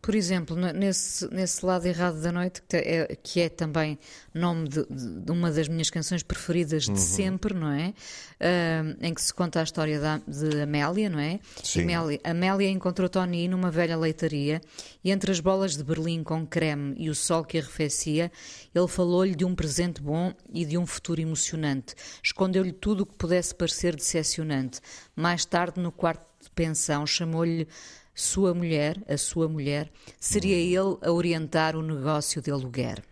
Por 0.00 0.14
exemplo, 0.14 0.56
nesse, 0.56 1.28
nesse 1.32 1.64
lado 1.66 1.86
errado 1.86 2.20
da 2.20 2.30
noite, 2.30 2.62
que 2.68 2.76
é, 2.76 3.16
que 3.22 3.40
é 3.40 3.48
também 3.48 3.98
nome 4.32 4.68
de, 4.68 4.86
de, 4.86 5.32
uma 5.32 5.50
das 5.50 5.68
minhas 5.68 5.90
canções 5.90 6.22
preferidas 6.22 6.84
de 6.84 6.90
uhum. 6.90 6.96
sempre, 6.96 7.54
não 7.54 7.70
é? 7.70 7.92
Uh, 8.40 8.96
em 9.00 9.12
que 9.12 9.20
se 9.20 9.34
conta 9.34 9.60
a 9.60 9.62
história 9.64 10.00
da, 10.00 10.20
de 10.26 10.62
Amélia, 10.62 11.10
não 11.10 11.18
é? 11.18 11.40
Sim. 11.62 11.82
Amélia, 11.82 12.20
Amélia 12.22 12.70
encontrou 12.70 13.08
Tony 13.08 13.48
numa 13.48 13.70
velha 13.70 13.96
leitaria 13.96 14.60
e 15.02 15.10
entre 15.10 15.32
as 15.32 15.40
bolas 15.40 15.76
de 15.76 15.82
Berlim 15.82 16.22
com 16.22 16.46
creme 16.46 16.94
e 16.96 17.10
o 17.10 17.14
sol 17.14 17.44
que 17.44 17.58
arrefecia, 17.58 18.30
ele 18.74 18.88
falou-lhe 18.88 19.34
de 19.34 19.44
um 19.44 19.54
presente 19.54 20.00
bom 20.00 20.32
e 20.52 20.64
de 20.64 20.78
um 20.78 20.86
futuro 20.86 21.20
emocionante. 21.20 21.94
Escondeu-lhe 22.22 22.72
tudo 22.72 23.02
o 23.02 23.06
que 23.06 23.16
pudesse 23.16 23.54
parecer 23.54 23.96
decepcionante. 23.96 24.80
Mais 25.16 25.44
tarde, 25.44 25.80
no 25.80 25.90
quarto 25.90 26.24
de 26.40 26.50
pensão, 26.50 27.04
chamou-lhe 27.04 27.66
sua 28.20 28.52
mulher, 28.52 29.00
a 29.08 29.16
sua 29.16 29.48
mulher, 29.48 29.90
seria 30.18 30.56
ele 30.56 30.98
a 31.02 31.12
orientar 31.12 31.76
o 31.76 31.82
negócio 31.82 32.42
de 32.42 32.50
aluguer. 32.50 33.02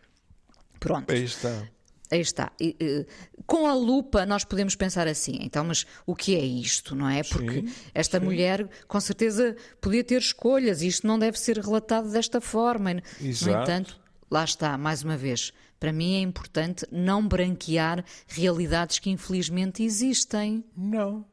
Pronto. 0.81 1.13
Aí 1.13 1.25
está. 1.25 1.69
Aí 2.11 2.21
está. 2.21 2.53
E, 2.61 2.77
e, 2.79 3.07
com 3.47 3.67
a 3.67 3.75
lupa 3.75 4.27
nós 4.27 4.45
podemos 4.45 4.75
pensar 4.75 5.07
assim, 5.09 5.39
então, 5.41 5.65
mas 5.65 5.87
o 6.05 6.15
que 6.15 6.37
é 6.37 6.45
isto, 6.45 6.95
não 6.95 7.09
é? 7.09 7.23
Porque 7.23 7.63
sim, 7.63 7.75
esta 7.95 8.19
sim. 8.19 8.25
mulher 8.25 8.69
com 8.87 9.01
certeza 9.01 9.57
podia 9.81 10.05
ter 10.05 10.19
escolhas 10.19 10.83
e 10.83 10.89
isto 10.89 11.07
não 11.07 11.19
deve 11.19 11.39
ser 11.39 11.59
relatado 11.59 12.11
desta 12.11 12.41
forma. 12.41 13.03
Exato. 13.21 13.57
No 13.57 13.63
entanto, 13.63 14.01
lá 14.31 14.45
está, 14.45 14.77
mais 14.77 15.03
uma 15.03 15.17
vez, 15.17 15.53
para 15.79 15.93
mim 15.93 16.17
é 16.17 16.21
importante 16.21 16.87
não 16.91 17.27
branquear 17.27 18.05
realidades 18.27 18.99
que 18.99 19.11
infelizmente 19.11 19.83
existem. 19.83 20.65
Não. 20.77 21.25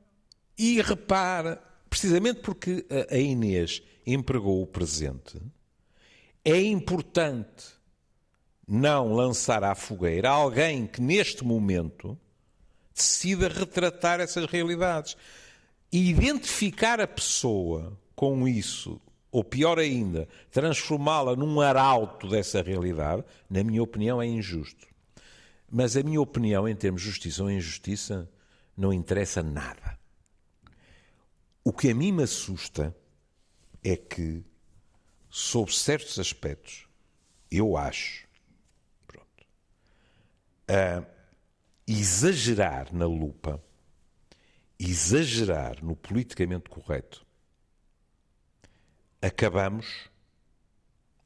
E 0.58 0.82
repara, 0.82 1.62
precisamente 1.94 2.40
porque 2.40 2.84
a 3.08 3.16
Inês 3.16 3.84
empregou 4.04 4.64
o 4.64 4.66
presente, 4.66 5.40
é 6.44 6.60
importante 6.60 7.66
não 8.68 9.14
lançar 9.14 9.64
à 9.64 9.76
fogueira 9.76 10.32
alguém 10.32 10.88
que 10.88 11.00
neste 11.00 11.44
momento 11.46 12.18
decida 12.96 13.48
retratar 13.48 14.20
essas 14.20 14.48
realidades. 14.48 15.16
E 15.92 16.10
identificar 16.10 17.00
a 17.00 17.06
pessoa 17.06 17.96
com 18.16 18.48
isso, 18.48 19.00
ou 19.32 19.44
pior 19.44 19.78
ainda, 19.78 20.28
transformá-la 20.50 21.36
num 21.36 21.62
arauto 21.62 22.28
dessa 22.28 22.64
realidade, 22.64 23.24
na 23.48 23.64
minha 23.64 23.84
opinião, 23.84 24.20
é 24.20 24.26
injusto. 24.26 24.88
Mas 25.72 25.96
a 25.96 26.02
minha 26.02 26.20
opinião, 26.20 26.68
em 26.68 26.76
termos 26.76 27.04
de 27.04 27.08
justiça 27.08 27.44
ou 27.44 27.52
injustiça, 27.52 28.28
não 28.76 28.92
interessa 28.92 29.44
nada. 29.44 30.02
O 31.66 31.72
que 31.72 31.90
a 31.90 31.96
mim 31.96 32.12
me 32.12 32.24
assusta 32.24 32.94
é 33.82 33.96
que, 33.96 34.44
sob 35.30 35.74
certos 35.74 36.20
aspectos, 36.20 36.90
eu 37.50 37.78
acho, 37.78 38.28
pronto, 39.08 39.48
uh, 40.70 41.06
exagerar 41.88 42.94
na 42.94 43.06
lupa, 43.06 43.64
exagerar 44.78 45.82
no 45.82 45.96
politicamente 45.96 46.70
correto, 46.70 47.26
acabamos 49.22 50.10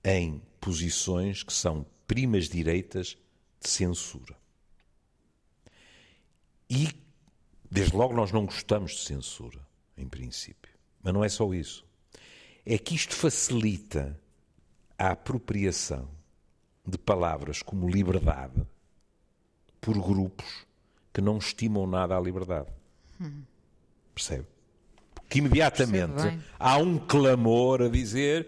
em 0.03 0.39
posições 0.61 1.41
que 1.41 1.53
são 1.53 1.83
primas 2.05 2.47
direitas 2.47 3.17
de 3.59 3.69
censura. 3.69 4.37
E, 6.69 6.89
desde 7.71 7.95
logo, 7.95 8.13
nós 8.13 8.31
não 8.31 8.45
gostamos 8.45 8.91
de 8.91 8.99
censura 8.99 9.66
em 9.97 10.07
princípio. 10.07 10.71
Mas 11.01 11.13
não 11.13 11.23
é 11.23 11.29
só 11.29 11.53
isso. 11.53 11.85
É 12.65 12.77
que 12.77 12.95
isto 12.95 13.15
facilita 13.15 14.19
a 14.97 15.11
apropriação 15.11 16.09
de 16.85 16.97
palavras 16.97 17.61
como 17.61 17.89
liberdade 17.89 18.65
por 19.79 19.97
grupos 19.97 20.65
que 21.13 21.21
não 21.21 21.37
estimam 21.37 21.87
nada 21.87 22.15
a 22.15 22.19
liberdade. 22.19 22.69
Hum. 23.19 23.41
Percebe? 24.13 24.45
Porque 25.15 25.39
imediatamente 25.39 26.39
há 26.57 26.77
um 26.77 26.97
clamor 26.97 27.81
a 27.81 27.89
dizer, 27.89 28.47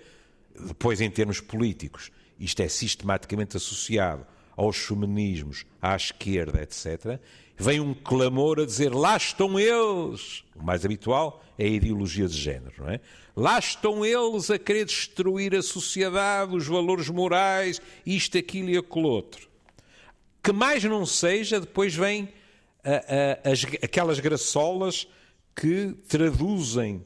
depois 0.68 1.02
em 1.02 1.10
termos 1.10 1.42
políticos, 1.42 2.12
isto 2.40 2.62
é 2.62 2.70
sistematicamente 2.70 3.58
associado 3.58 4.26
aos 4.60 4.76
feminismos, 4.76 5.66
à 5.82 5.96
esquerda, 5.96 6.62
etc., 6.62 7.18
vem 7.58 7.80
um 7.80 7.94
clamor 7.94 8.60
a 8.60 8.66
dizer 8.66 8.94
lá 8.94 9.16
estão 9.16 9.58
eles. 9.58 10.44
O 10.54 10.62
mais 10.62 10.84
habitual 10.84 11.42
é 11.58 11.64
a 11.64 11.70
ideologia 11.70 12.28
de 12.28 12.38
género, 12.38 12.74
não 12.78 12.90
é? 12.90 13.00
Lá 13.38 13.58
estão 13.58 14.06
eles 14.06 14.52
a 14.52 14.60
querer 14.60 14.84
destruir 14.84 15.56
a 15.56 15.62
sociedade, 15.62 16.54
os 16.54 16.68
valores 16.68 17.08
morais, 17.08 17.82
isto, 18.06 18.38
aquilo 18.38 18.70
e 18.70 18.78
aquele 18.78 19.06
outro. 19.06 19.48
Que 20.44 20.52
mais 20.52 20.84
não 20.84 21.06
seja, 21.06 21.62
depois 21.62 21.98
as, 23.46 23.64
aquelas 23.82 24.20
graçolas 24.20 25.08
que 25.56 25.96
traduzem 26.10 27.06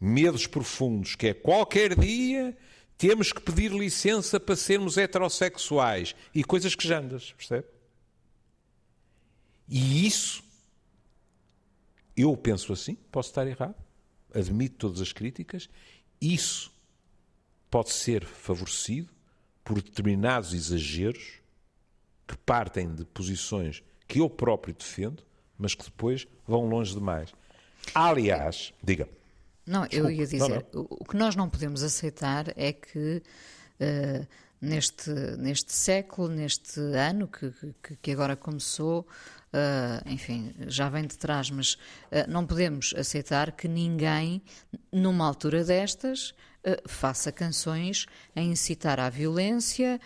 medos 0.00 0.48
profundos, 0.48 1.14
que 1.14 1.28
é 1.28 1.34
qualquer 1.34 1.96
dia 1.96 2.56
temos 2.98 3.32
que 3.32 3.40
pedir 3.40 3.70
licença 3.70 4.40
para 4.40 4.56
sermos 4.56 4.98
heterossexuais 4.98 6.16
e 6.34 6.42
coisas 6.42 6.74
que 6.74 6.86
jandas, 6.86 7.32
percebe? 7.32 7.66
E 9.68 10.04
isso, 10.04 10.42
eu 12.16 12.36
penso 12.36 12.72
assim, 12.72 12.96
posso 13.12 13.28
estar 13.28 13.46
errado, 13.46 13.76
admito 14.34 14.76
todas 14.76 15.00
as 15.00 15.12
críticas, 15.12 15.70
isso 16.20 16.72
pode 17.70 17.92
ser 17.92 18.24
favorecido 18.24 19.08
por 19.62 19.80
determinados 19.80 20.52
exageros 20.52 21.34
que 22.26 22.36
partem 22.38 22.92
de 22.92 23.04
posições 23.04 23.82
que 24.08 24.18
eu 24.20 24.28
próprio 24.28 24.74
defendo, 24.74 25.22
mas 25.56 25.74
que 25.74 25.84
depois 25.84 26.26
vão 26.46 26.68
longe 26.68 26.94
demais. 26.94 27.32
Aliás, 27.94 28.72
diga. 28.82 29.08
Não, 29.68 29.86
eu 29.90 30.10
ia 30.10 30.26
dizer, 30.26 30.38
não, 30.38 30.48
não. 30.48 30.86
o 30.90 31.04
que 31.04 31.16
nós 31.16 31.36
não 31.36 31.48
podemos 31.48 31.82
aceitar 31.82 32.46
é 32.56 32.72
que 32.72 33.22
uh, 33.80 34.26
neste, 34.60 35.10
neste 35.38 35.72
século, 35.72 36.28
neste 36.28 36.80
ano 36.80 37.28
que, 37.28 37.52
que, 37.82 37.96
que 37.96 38.10
agora 38.10 38.34
começou, 38.34 39.06
uh, 39.52 40.10
enfim, 40.10 40.54
já 40.66 40.88
vem 40.88 41.06
de 41.06 41.18
trás, 41.18 41.50
mas 41.50 41.74
uh, 41.74 42.28
não 42.28 42.46
podemos 42.46 42.94
aceitar 42.96 43.52
que 43.52 43.68
ninguém, 43.68 44.42
numa 44.90 45.26
altura 45.26 45.62
destas, 45.62 46.34
faça 46.86 47.32
canções 47.32 48.04
a 48.36 48.42
incitar 48.42 49.00
à 49.00 49.08
violência, 49.08 49.98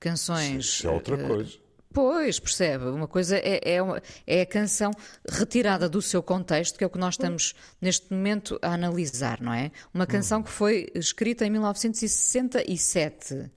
canções. 0.00 0.64
Isso 0.64 0.86
é 0.86 0.90
outra 0.90 1.18
coisa. 1.18 1.58
Pois, 1.92 2.40
percebe? 2.40 2.86
Uma 2.86 3.06
coisa 3.06 3.36
é, 3.36 3.74
é, 3.74 3.82
uma, 3.82 4.02
é, 4.26 4.42
a 4.42 4.46
canção 4.46 4.90
retirada 5.28 5.88
do 5.88 6.00
seu 6.00 6.22
contexto, 6.22 6.78
que 6.78 6.84
é 6.84 6.86
o 6.86 6.90
que 6.90 6.98
nós 6.98 7.14
estamos 7.14 7.54
neste 7.80 8.12
momento 8.12 8.58
a 8.62 8.72
analisar, 8.72 9.40
não 9.40 9.52
é? 9.52 9.70
Uma 9.92 10.06
canção 10.06 10.40
hum. 10.40 10.42
que 10.42 10.50
foi 10.50 10.88
escrita 10.94 11.44
em 11.44 11.50
1967. 11.50 13.50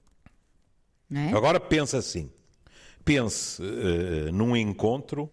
É? 1.12 1.30
Agora 1.34 1.60
pensa 1.60 1.98
assim: 1.98 2.30
pense 3.04 3.62
uh, 3.62 4.32
num 4.34 4.56
encontro 4.56 5.32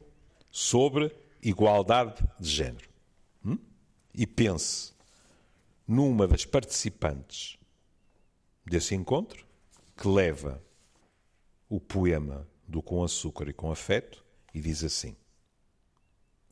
sobre 0.50 1.14
igualdade 1.42 2.22
de 2.38 2.48
género. 2.48 2.88
Hum? 3.44 3.58
E 4.14 4.26
pense 4.26 4.92
numa 5.88 6.28
das 6.28 6.44
participantes 6.44 7.58
desse 8.64 8.94
encontro 8.94 9.44
que 9.96 10.06
leva 10.06 10.62
o 11.68 11.80
poema 11.80 12.46
do 12.72 12.82
Com 12.82 13.04
Açúcar 13.04 13.48
e 13.48 13.52
Com 13.52 13.70
Afeto 13.70 14.24
e 14.52 14.60
diz 14.60 14.82
assim: 14.82 15.16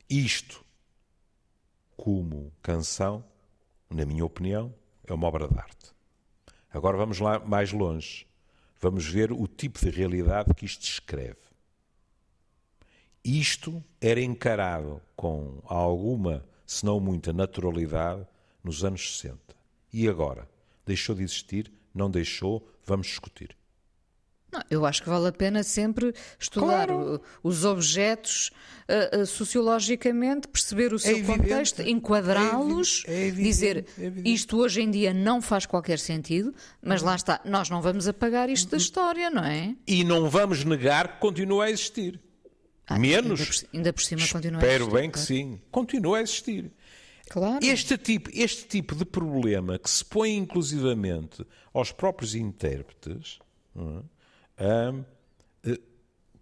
Isto, 0.09 0.63
como 1.97 2.53
canção, 2.61 3.23
na 3.89 4.05
minha 4.05 4.23
opinião, 4.23 4.73
é 5.05 5.13
uma 5.13 5.27
obra 5.27 5.47
de 5.47 5.57
arte. 5.57 5.91
Agora 6.69 6.95
vamos 6.97 7.19
lá 7.19 7.39
mais 7.39 7.73
longe 7.73 8.25
vamos 8.81 9.05
ver 9.05 9.31
o 9.31 9.47
tipo 9.47 9.79
de 9.79 9.91
realidade 9.91 10.53
que 10.55 10.65
isto 10.65 10.81
descreve. 10.81 11.37
Isto 13.23 13.83
era 14.01 14.19
encarado 14.19 14.99
com 15.15 15.61
alguma, 15.65 16.43
se 16.65 16.83
não 16.83 16.99
muita, 16.99 17.31
naturalidade 17.31 18.25
nos 18.63 18.83
anos 18.83 19.19
60. 19.19 19.37
E 19.93 20.09
agora? 20.09 20.49
Deixou 20.83 21.15
de 21.15 21.21
existir? 21.21 21.71
Não 21.93 22.09
deixou? 22.09 22.67
Vamos 22.83 23.05
discutir. 23.05 23.55
Não, 24.51 24.61
eu 24.69 24.85
acho 24.85 25.01
que 25.01 25.09
vale 25.09 25.27
a 25.27 25.31
pena 25.31 25.63
sempre 25.63 26.13
estudar 26.37 26.87
claro. 26.87 27.21
os 27.41 27.63
objetos 27.63 28.51
uh, 28.89 29.21
uh, 29.21 29.25
sociologicamente, 29.25 30.47
perceber 30.47 30.93
o 30.93 30.99
seu 30.99 31.17
é 31.17 31.21
contexto, 31.21 31.81
enquadrá-los, 31.81 33.05
é 33.07 33.29
é 33.29 33.31
dizer 33.31 33.85
isto 34.25 34.57
hoje 34.57 34.81
em 34.81 34.91
dia 34.91 35.13
não 35.13 35.41
faz 35.41 35.65
qualquer 35.65 35.99
sentido, 35.99 36.53
mas 36.81 37.01
lá 37.01 37.15
está, 37.15 37.39
nós 37.45 37.69
não 37.69 37.81
vamos 37.81 38.07
apagar 38.07 38.49
isto 38.49 38.69
da 38.69 38.75
uhum. 38.75 38.81
história, 38.81 39.29
não 39.29 39.43
é? 39.43 39.73
E 39.87 40.03
não 40.03 40.29
vamos 40.29 40.65
negar 40.65 41.15
que 41.15 41.19
continua 41.19 41.65
a 41.65 41.71
existir. 41.71 42.19
Ah, 42.85 42.99
Menos. 42.99 43.39
Ainda 43.39 43.45
por, 43.45 43.77
ainda 43.77 43.93
por 43.93 44.03
cima 44.03 44.27
continua 44.27 44.59
a 44.59 44.65
existir. 44.65 44.81
Espero 44.81 45.01
bem 45.01 45.09
que 45.09 45.19
sim. 45.19 45.61
Continua 45.71 46.17
a 46.17 46.21
existir. 46.21 46.71
Claro. 47.29 47.65
Este 47.65 47.97
tipo, 47.97 48.29
este 48.33 48.65
tipo 48.65 48.93
de 48.93 49.05
problema 49.05 49.79
que 49.79 49.89
se 49.89 50.03
põe 50.03 50.35
inclusivamente 50.35 51.45
aos 51.73 51.93
próprios 51.93 52.35
intérpretes, 52.35 53.39
não 53.73 53.99
é? 53.99 54.20
Eh, 54.61 55.03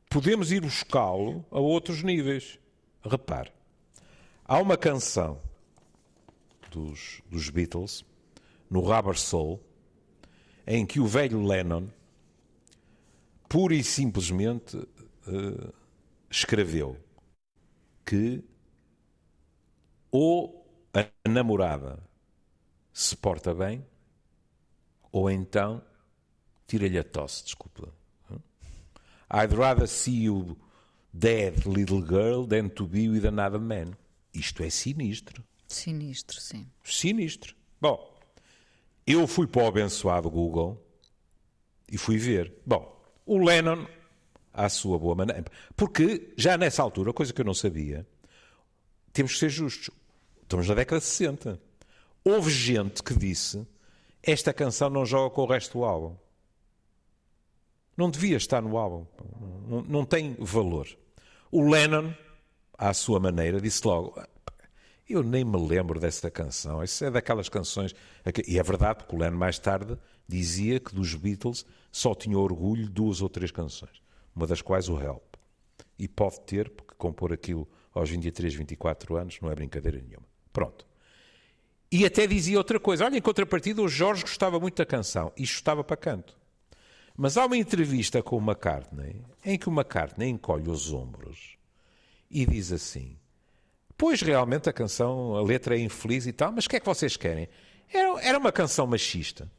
podemos 0.09 0.51
ir 0.51 0.59
buscá-lo 0.59 1.45
a 1.49 1.59
outros 1.59 2.03
níveis. 2.03 2.59
Repare, 3.01 3.49
há 4.43 4.59
uma 4.59 4.75
canção 4.75 5.39
dos, 6.69 7.21
dos 7.29 7.49
Beatles, 7.49 8.03
no 8.69 8.81
Rubber 8.81 9.17
Soul, 9.17 9.63
em 10.67 10.85
que 10.85 10.99
o 10.99 11.07
velho 11.07 11.41
Lennon, 11.41 11.87
pura 13.47 13.73
e 13.73 13.83
simplesmente, 13.83 14.75
uh, 14.75 15.73
escreveu 16.29 16.97
que 18.05 18.43
ou 20.11 20.67
a 20.93 21.29
namorada 21.29 22.03
se 22.91 23.15
porta 23.15 23.53
bem, 23.55 23.85
ou 25.09 25.31
então 25.31 25.81
tira-lhe 26.67 26.99
a 26.99 27.03
tosse, 27.03 27.45
desculpa. 27.45 27.98
I'd 29.31 29.53
rather 29.55 29.87
see 29.87 30.23
you 30.23 30.57
dead, 31.13 31.65
little 31.65 32.01
girl, 32.01 32.45
than 32.45 32.69
to 32.69 32.85
be 32.85 33.09
with 33.09 33.25
another 33.25 33.59
man. 33.59 33.95
Isto 34.33 34.63
é 34.63 34.69
sinistro. 34.69 35.43
Sinistro, 35.67 36.39
sim. 36.39 36.67
Sinistro. 36.83 37.55
Bom, 37.79 38.15
eu 39.05 39.27
fui 39.27 39.47
para 39.47 39.63
o 39.63 39.67
abençoado 39.67 40.29
Google 40.29 40.83
e 41.91 41.97
fui 41.97 42.17
ver. 42.17 42.53
Bom, 42.65 42.95
o 43.25 43.37
Lennon, 43.37 43.85
à 44.53 44.69
sua 44.69 44.97
boa 44.97 45.15
maneira. 45.15 45.45
Porque 45.75 46.33
já 46.35 46.57
nessa 46.57 46.81
altura, 46.81 47.13
coisa 47.13 47.33
que 47.33 47.41
eu 47.41 47.45
não 47.45 47.53
sabia, 47.53 48.07
temos 49.13 49.33
que 49.33 49.39
ser 49.39 49.49
justos. 49.49 49.89
Estamos 50.41 50.67
na 50.67 50.73
década 50.73 50.99
de 50.99 51.05
60. 51.05 51.59
Houve 52.23 52.51
gente 52.51 53.03
que 53.03 53.13
disse 53.13 53.65
esta 54.21 54.53
canção 54.53 54.89
não 54.89 55.05
joga 55.05 55.33
com 55.33 55.43
o 55.43 55.45
resto 55.45 55.77
do 55.79 55.85
álbum. 55.85 56.15
Não 57.99 58.09
devia 58.09 58.37
estar 58.37 58.61
no 58.61 58.77
álbum. 58.77 59.05
Não, 59.67 59.81
não 59.81 60.05
tem 60.05 60.33
valor. 60.39 60.87
O 61.51 61.69
Lennon, 61.69 62.13
à 62.77 62.93
sua 62.93 63.19
maneira, 63.19 63.59
disse 63.59 63.85
logo: 63.85 64.17
Eu 65.09 65.21
nem 65.21 65.43
me 65.43 65.57
lembro 65.57 65.99
dessa 65.99 66.31
canção. 66.31 66.81
Isso 66.81 67.03
é 67.03 67.11
daquelas 67.11 67.49
canções. 67.49 67.93
E 68.47 68.57
é 68.57 68.63
verdade, 68.63 68.99
porque 68.99 69.13
o 69.13 69.19
Lennon 69.19 69.35
mais 69.37 69.59
tarde 69.59 69.97
dizia 70.25 70.79
que 70.79 70.95
dos 70.95 71.13
Beatles 71.13 71.65
só 71.91 72.15
tinha 72.15 72.39
orgulho 72.39 72.85
de 72.85 72.91
duas 72.91 73.21
ou 73.21 73.27
três 73.27 73.51
canções. 73.51 74.01
Uma 74.33 74.47
das 74.47 74.61
quais 74.61 74.87
o 74.87 74.97
Help. 74.97 75.35
E 75.97 76.07
pode 76.07 76.39
ter, 76.45 76.69
porque 76.69 76.95
compor 76.97 77.33
aquilo 77.33 77.67
aos 77.93 78.09
23, 78.09 78.53
24 78.53 79.17
anos 79.17 79.37
não 79.41 79.51
é 79.51 79.55
brincadeira 79.55 79.99
nenhuma. 79.99 80.25
Pronto. 80.53 80.87
E 81.91 82.05
até 82.05 82.25
dizia 82.25 82.57
outra 82.57 82.79
coisa. 82.79 83.03
Olha, 83.03 83.17
em 83.17 83.21
contrapartida, 83.21 83.81
o 83.81 83.89
Jorge 83.89 84.21
gostava 84.21 84.57
muito 84.57 84.77
da 84.77 84.85
canção. 84.85 85.33
Isto 85.35 85.55
estava 85.55 85.83
para 85.83 85.97
canto. 85.97 86.38
Mas 87.21 87.35
há 87.35 87.45
uma 87.45 87.57
entrevista 87.57 88.23
com 88.23 88.37
o 88.37 88.41
McCartney 88.41 89.21
em 89.43 89.57
que 89.57 89.67
o 89.67 89.73
McCartney 89.73 90.29
encolhe 90.29 90.69
os 90.69 90.93
ombros 90.93 91.57
e 92.31 92.45
diz 92.45 92.71
assim: 92.71 93.17
Pois 93.97 94.21
realmente 94.21 94.69
a 94.69 94.73
canção, 94.73 95.35
a 95.35 95.41
letra 95.41 95.75
é 95.75 95.81
infeliz 95.81 96.25
e 96.25 96.31
tal, 96.31 96.53
mas 96.53 96.65
o 96.65 96.69
que 96.69 96.77
é 96.77 96.79
que 96.79 96.85
vocês 96.85 97.17
querem? 97.17 97.49
Era, 97.91 98.21
era 98.21 98.37
uma 98.37 98.53
canção 98.53 98.87
machista. 98.87 99.51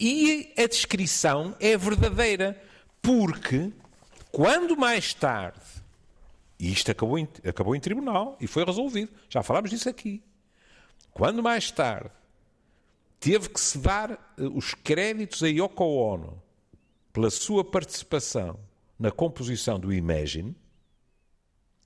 E 0.00 0.54
a 0.56 0.66
descrição 0.66 1.54
é 1.60 1.76
verdadeira, 1.76 2.58
porque 3.02 3.70
quando 4.32 4.74
mais 4.74 5.12
tarde 5.12 5.60
e 6.58 6.72
isto 6.72 6.90
acabou 6.90 7.18
em, 7.18 7.28
acabou 7.46 7.76
em 7.76 7.80
tribunal 7.80 8.38
e 8.40 8.46
foi 8.46 8.64
resolvido. 8.64 9.12
Já 9.28 9.42
falámos 9.42 9.68
disso 9.68 9.90
aqui. 9.90 10.22
Quando 11.12 11.42
mais 11.42 11.70
tarde 11.70 12.19
teve 13.20 13.50
que 13.50 13.60
se 13.60 13.78
dar 13.78 14.10
eh, 14.10 14.42
os 14.44 14.74
créditos 14.74 15.42
a 15.42 15.48
Yoko 15.48 15.84
Ono 15.84 16.42
pela 17.12 17.30
sua 17.30 17.62
participação 17.62 18.58
na 18.98 19.10
composição 19.10 19.78
do 19.78 19.92
Imagine, 19.92 20.56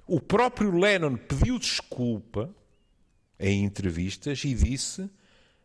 o 0.06 0.20
próprio 0.20 0.76
Lennon 0.76 1.16
pediu 1.16 1.58
desculpa 1.58 2.54
em 3.38 3.64
entrevistas 3.64 4.44
e 4.44 4.54
disse: 4.54 5.10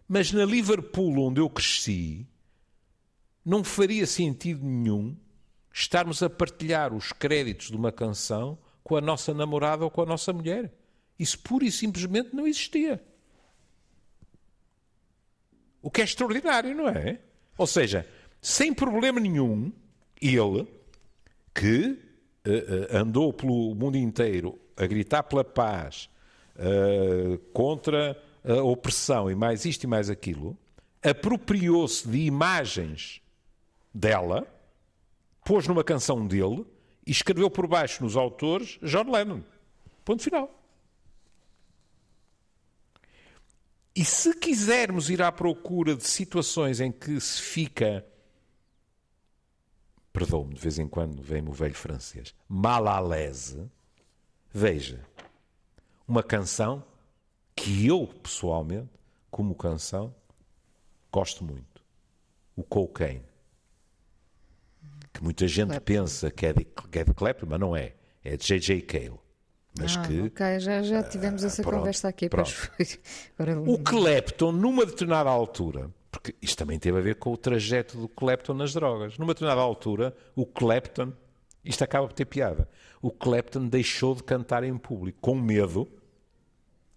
Mas 0.07 0.31
na 0.31 0.43
Liverpool, 0.45 1.19
onde 1.19 1.39
eu 1.39 1.49
cresci, 1.49 2.25
não 3.45 3.63
faria 3.63 4.07
sentido 4.07 4.65
nenhum 4.65 5.15
estarmos 5.73 6.23
a 6.23 6.29
partilhar 6.29 6.93
os 6.93 7.11
créditos 7.11 7.67
de 7.67 7.75
uma 7.75 7.91
canção 7.91 8.57
com 8.83 8.95
a 8.95 9.01
nossa 9.01 9.33
namorada 9.33 9.83
ou 9.83 9.91
com 9.91 10.01
a 10.01 10.05
nossa 10.05 10.33
mulher. 10.33 10.73
Isso 11.17 11.37
pura 11.39 11.65
e 11.65 11.71
simplesmente 11.71 12.33
não 12.33 12.47
existia. 12.47 13.03
O 15.81 15.89
que 15.89 16.01
é 16.01 16.03
extraordinário, 16.03 16.75
não 16.75 16.89
é? 16.89 17.19
Ou 17.57 17.67
seja, 17.67 18.05
sem 18.41 18.73
problema 18.73 19.19
nenhum, 19.19 19.71
ele, 20.21 20.67
que 21.53 21.99
uh, 22.45 22.95
uh, 22.95 22.97
andou 22.97 23.33
pelo 23.33 23.73
mundo 23.75 23.97
inteiro 23.97 24.59
a 24.75 24.85
gritar 24.85 25.23
pela 25.23 25.43
paz, 25.43 26.09
uh, 26.55 27.37
contra 27.53 28.21
a 28.43 28.63
opressão 28.63 29.29
e 29.29 29.35
mais 29.35 29.65
isto 29.65 29.83
e 29.83 29.87
mais 29.87 30.09
aquilo, 30.09 30.57
apropriou-se 31.03 32.07
de 32.07 32.19
imagens 32.19 33.21
dela, 33.93 34.47
pôs 35.43 35.67
numa 35.67 35.83
canção 35.83 36.25
dele 36.25 36.65
e 37.05 37.11
escreveu 37.11 37.49
por 37.49 37.67
baixo 37.67 38.03
nos 38.03 38.15
autores 38.15 38.79
John 38.83 39.09
Lennon. 39.11 39.41
Ponto 40.05 40.23
final. 40.23 40.58
E 43.99 44.05
se 44.05 44.33
quisermos 44.33 45.09
ir 45.09 45.21
à 45.21 45.29
procura 45.29 45.93
de 45.93 46.07
situações 46.07 46.79
em 46.79 46.89
que 46.89 47.19
se 47.19 47.41
fica, 47.41 48.05
perdoe-me, 50.13 50.53
de 50.53 50.61
vez 50.61 50.79
em 50.79 50.87
quando 50.87 51.21
vem-me 51.21 51.49
o 51.49 51.51
velho 51.51 51.75
francês, 51.75 52.33
mal 52.47 52.87
à 52.87 52.97
lese, 53.01 53.69
veja, 54.53 55.05
uma 56.07 56.23
canção 56.23 56.81
que 57.53 57.87
eu, 57.87 58.07
pessoalmente, 58.07 58.87
como 59.29 59.53
canção, 59.53 60.15
gosto 61.11 61.43
muito. 61.43 61.83
O 62.55 62.63
Cocaine 62.63 63.25
que 65.11 65.21
muita 65.21 65.45
gente 65.45 65.77
pensa 65.81 66.31
que 66.31 66.45
é, 66.45 66.53
de, 66.53 66.63
que 66.63 66.99
é 66.99 67.03
de 67.03 67.13
Clapton, 67.13 67.47
mas 67.49 67.59
não 67.59 67.75
é. 67.75 67.95
É 68.23 68.37
de 68.37 68.47
J.J. 68.47 68.81
Cale. 68.83 69.19
Mas 69.79 69.95
ah, 69.95 70.01
que, 70.01 70.21
ok, 70.21 70.59
já, 70.59 70.81
já 70.83 71.03
tivemos 71.03 71.43
uh, 71.43 71.47
essa 71.47 71.61
pronto, 71.61 71.77
conversa 71.77 72.09
aqui. 72.09 72.29
Agora... 73.39 73.59
O 73.61 73.79
Clapton, 73.79 74.51
numa 74.51 74.85
determinada 74.85 75.29
altura, 75.29 75.89
porque 76.11 76.35
isto 76.41 76.57
também 76.57 76.77
teve 76.77 76.97
a 76.97 77.01
ver 77.01 77.15
com 77.15 77.31
o 77.31 77.37
trajeto 77.37 77.97
do 77.97 78.07
Clapton 78.09 78.53
nas 78.53 78.73
drogas, 78.73 79.17
numa 79.17 79.33
determinada 79.33 79.61
altura, 79.61 80.15
o 80.35 80.45
Clapton, 80.45 81.13
isto 81.63 81.83
acaba 81.83 82.07
por 82.07 82.13
ter 82.13 82.25
piada, 82.25 82.67
o 83.01 83.09
Clapton 83.09 83.67
deixou 83.67 84.13
de 84.13 84.23
cantar 84.23 84.63
em 84.63 84.77
público, 84.77 85.17
com 85.21 85.35
medo 85.35 85.87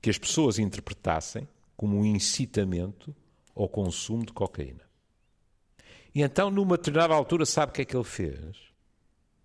que 0.00 0.10
as 0.10 0.18
pessoas 0.18 0.58
interpretassem 0.58 1.46
como 1.76 1.98
um 1.98 2.04
incitamento 2.04 3.14
ao 3.54 3.68
consumo 3.68 4.26
de 4.26 4.32
cocaína. 4.32 4.82
E 6.14 6.22
então, 6.22 6.50
numa 6.50 6.76
determinada 6.76 7.14
altura, 7.14 7.46
sabe 7.46 7.70
o 7.70 7.74
que 7.74 7.82
é 7.82 7.84
que 7.84 7.96
ele 7.96 8.04
fez? 8.04 8.56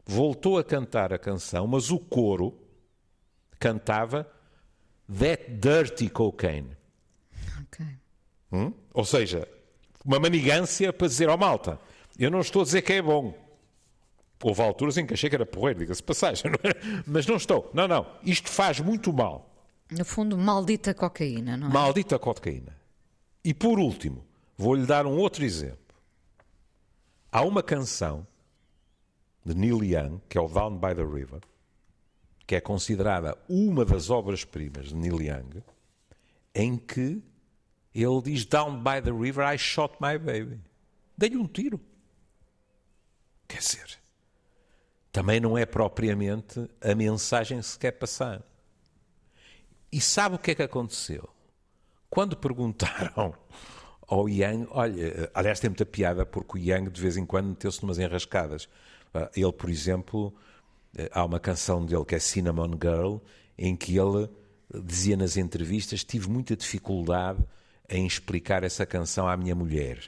Voltou 0.06 0.58
a 0.58 0.64
cantar 0.64 1.14
a 1.14 1.18
canção, 1.18 1.68
mas 1.68 1.92
o 1.92 2.00
coro 2.00 2.58
cantava 3.60 4.28
That 5.20 5.52
Dirty 5.52 6.10
Cocaine. 6.10 6.76
Ok. 7.62 7.86
Hum? 8.52 8.74
Ou 8.94 9.06
seja, 9.06 9.48
uma 10.04 10.20
manigância 10.20 10.92
para 10.94 11.08
dizer 11.08 11.30
ao 11.30 11.36
oh, 11.36 11.38
malta, 11.38 11.80
eu 12.18 12.32
não 12.32 12.42
estou 12.42 12.62
a 12.62 12.66
dizer 12.66 12.82
que 12.82 12.94
é 12.94 13.02
bom. 13.02 13.34
Houve 14.44 14.62
alturas 14.62 14.98
em 14.98 15.06
que 15.06 15.14
achei 15.14 15.30
que 15.30 15.36
era 15.36 15.46
porreiro, 15.46 15.80
diga-se 15.80 16.04
passagem, 16.04 16.50
não 16.52 16.70
é? 16.70 17.04
mas 17.06 17.26
não 17.26 17.36
estou. 17.36 17.70
Não, 17.74 17.88
não, 17.88 18.06
isto 18.24 18.50
faz 18.50 18.80
muito 18.80 19.12
mal. 19.12 19.50
No 19.90 20.04
fundo, 20.04 20.38
maldita 20.38 20.94
cocaína, 20.94 21.56
não 21.58 21.68
é? 21.68 21.72
Maldita 21.72 22.20
cocaína. 22.20 22.76
E 23.44 23.54
por 23.54 23.80
último, 23.80 24.26
vou-lhe 24.58 24.86
dar 24.86 25.06
um 25.06 25.18
outro 25.18 25.44
exemplo. 25.44 25.96
Há 27.32 27.42
uma 27.42 27.64
canção 27.64 28.28
de 29.46 29.56
Neil 29.56 29.84
Young, 29.84 30.22
que 30.28 30.38
é 30.38 30.42
o 30.42 30.48
Down 30.48 30.78
by 30.78 30.94
the 30.94 31.04
River, 31.04 31.42
que 32.48 32.56
é 32.56 32.62
considerada 32.62 33.38
uma 33.50 33.84
das 33.84 34.10
obras-primas 34.10 34.88
de 34.88 34.96
Neil 34.96 35.22
Young, 35.22 35.62
em 36.56 36.78
que 36.78 37.22
ele 37.94 38.22
diz 38.24 38.46
Down 38.46 38.82
by 38.82 39.02
the 39.04 39.12
river 39.12 39.46
I 39.54 39.58
shot 39.58 39.96
my 40.00 40.18
baby. 40.18 40.62
Dei-lhe 41.18 41.36
um 41.36 41.46
tiro. 41.46 41.80
Quer 43.50 43.60
dizer, 43.60 44.00
também 45.12 45.42
não 45.42 45.58
é 45.58 45.66
propriamente 45.66 46.70
a 46.82 46.96
mensagem 46.96 47.60
que 47.60 47.66
se 47.66 47.78
quer 47.78 47.92
passar. 47.92 48.42
E 49.92 50.00
sabe 50.00 50.36
o 50.36 50.40
que 50.40 50.52
é 50.52 50.56
que 50.56 50.64
aconteceu? 50.64 51.30
Quando 52.10 52.38
perguntaram 52.38 53.36
ao 54.08 54.30
Yang, 54.30 54.68
olha, 54.72 55.32
aliás 55.34 55.60
tem 55.60 55.70
muita 55.70 55.86
piada 55.86 56.26
porque 56.26 56.58
o 56.58 56.62
Yang 56.62 56.92
de 56.92 57.02
vez 57.02 57.18
em 57.18 57.26
quando 57.26 57.50
meteu-se 57.50 57.82
numas 57.82 58.00
enrascadas. 58.00 58.70
Ah, 59.14 59.30
ele, 59.36 59.52
por 59.52 59.70
exemplo, 59.70 60.34
há 61.12 61.24
uma 61.24 61.40
canção 61.40 61.86
dele 61.86 62.06
que 62.06 62.16
é 62.16 62.20
Cinnamon 62.20 62.72
Girl, 62.82 63.18
em 63.58 63.76
que 63.76 63.98
ele 63.98 64.30
dizia 64.84 65.16
nas 65.16 65.38
entrevistas: 65.38 66.04
tive 66.04 66.30
muita 66.30 66.56
dificuldade 66.56 67.40
em 67.90 68.06
explicar 68.06 68.64
essa 68.64 68.86
canção 68.86 69.28
à 69.28 69.38
minha 69.38 69.56
mulher. 69.56 70.00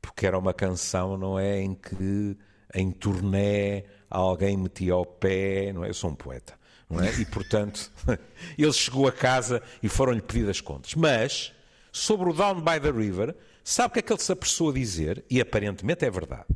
Porque 0.00 0.26
era 0.26 0.38
uma 0.38 0.54
canção, 0.54 1.16
não 1.16 1.38
é? 1.38 1.60
Em 1.60 1.74
que 1.74 2.36
em 2.74 2.90
turnê 2.90 3.84
alguém 4.10 4.56
metia 4.56 4.94
ao 4.94 5.04
pé, 5.04 5.72
não 5.72 5.84
é? 5.84 5.90
Eu 5.90 5.94
sou 5.94 6.10
um 6.10 6.14
poeta, 6.14 6.54
não 6.88 7.00
é? 7.00 7.12
E 7.20 7.24
portanto, 7.24 7.90
ele 8.58 8.72
chegou 8.72 9.06
a 9.06 9.12
casa 9.12 9.62
e 9.82 9.88
foram-lhe 9.88 10.22
pedidas 10.22 10.60
contas. 10.60 10.94
Mas, 10.94 11.52
sobre 11.92 12.30
o 12.30 12.32
Down 12.32 12.60
by 12.60 12.80
the 12.80 12.90
River, 12.90 13.36
sabe 13.62 13.88
o 13.88 13.92
que 13.92 13.98
é 13.98 14.02
que 14.02 14.12
ele 14.12 14.20
se 14.20 14.32
apressou 14.32 14.70
a 14.70 14.74
dizer? 14.74 15.24
E 15.30 15.40
aparentemente 15.40 16.04
é 16.04 16.10
verdade. 16.10 16.46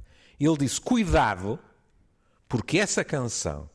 Ele 0.41 0.57
disse: 0.57 0.81
cuidado, 0.81 1.59
porque 2.49 2.79
essa 2.79 3.05
canção 3.05 3.69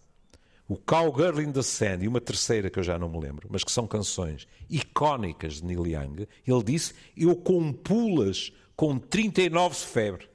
o 0.71 0.77
Cowgirl 0.77 1.41
in 1.41 1.51
the 1.51 1.61
Sand 1.61 2.01
e 2.01 2.07
uma 2.07 2.21
terceira 2.21 2.69
que 2.69 2.79
eu 2.79 2.83
já 2.83 2.97
não 2.97 3.09
me 3.09 3.19
lembro, 3.19 3.45
mas 3.51 3.61
que 3.61 3.71
são 3.71 3.85
canções 3.85 4.47
icónicas 4.69 5.55
de 5.55 5.65
Neil 5.65 5.85
Young, 5.85 6.27
ele 6.47 6.63
disse: 6.63 6.93
Eu 7.15 7.35
compulas 7.35 8.53
com 8.73 8.97
39 8.97 9.75
de 9.75 9.85
febre. 9.85 10.29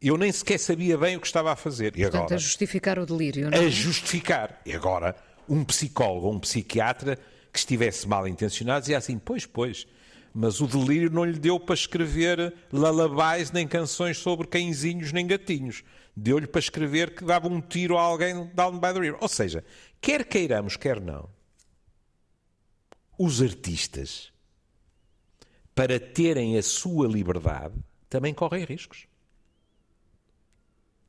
Eu 0.00 0.16
nem 0.16 0.32
sequer 0.32 0.58
sabia 0.58 0.96
bem 0.96 1.14
o 1.14 1.20
que 1.20 1.26
estava 1.26 1.52
a 1.52 1.56
fazer. 1.56 1.92
E 1.94 2.00
Portanto, 2.00 2.22
agora, 2.22 2.34
a 2.36 2.38
justificar 2.38 2.98
o 2.98 3.04
delírio, 3.04 3.50
não 3.50 3.58
é? 3.58 3.66
A 3.66 3.68
justificar. 3.68 4.62
E 4.64 4.72
agora, 4.72 5.14
um 5.46 5.62
psicólogo 5.62 6.28
ou 6.28 6.32
um 6.32 6.40
psiquiatra 6.40 7.18
que 7.52 7.58
estivesse 7.58 8.08
mal 8.08 8.26
intencionado 8.26 8.80
dizia 8.80 8.96
assim: 8.96 9.18
Pois, 9.18 9.44
pois, 9.44 9.86
mas 10.32 10.60
o 10.60 10.66
delírio 10.66 11.10
não 11.10 11.24
lhe 11.24 11.38
deu 11.38 11.58
para 11.58 11.74
escrever 11.74 12.54
lullabies 12.72 13.50
nem 13.50 13.66
canções 13.66 14.18
sobre 14.18 14.46
cãezinhos 14.46 15.12
nem 15.12 15.26
gatinhos 15.26 15.82
deu-lhe 16.16 16.46
para 16.46 16.58
escrever 16.58 17.14
que 17.14 17.24
dava 17.24 17.48
um 17.48 17.60
tiro 17.60 17.96
a 17.96 18.02
alguém 18.02 18.46
down 18.54 18.78
by 18.78 18.92
the 18.92 19.00
river. 19.00 19.18
Ou 19.20 19.28
seja, 19.28 19.64
quer 20.00 20.24
queiramos, 20.24 20.76
quer 20.76 21.00
não, 21.00 21.28
os 23.18 23.40
artistas, 23.40 24.32
para 25.74 25.98
terem 25.98 26.58
a 26.58 26.62
sua 26.62 27.06
liberdade, 27.06 27.74
também 28.08 28.34
correm 28.34 28.64
riscos. 28.64 29.06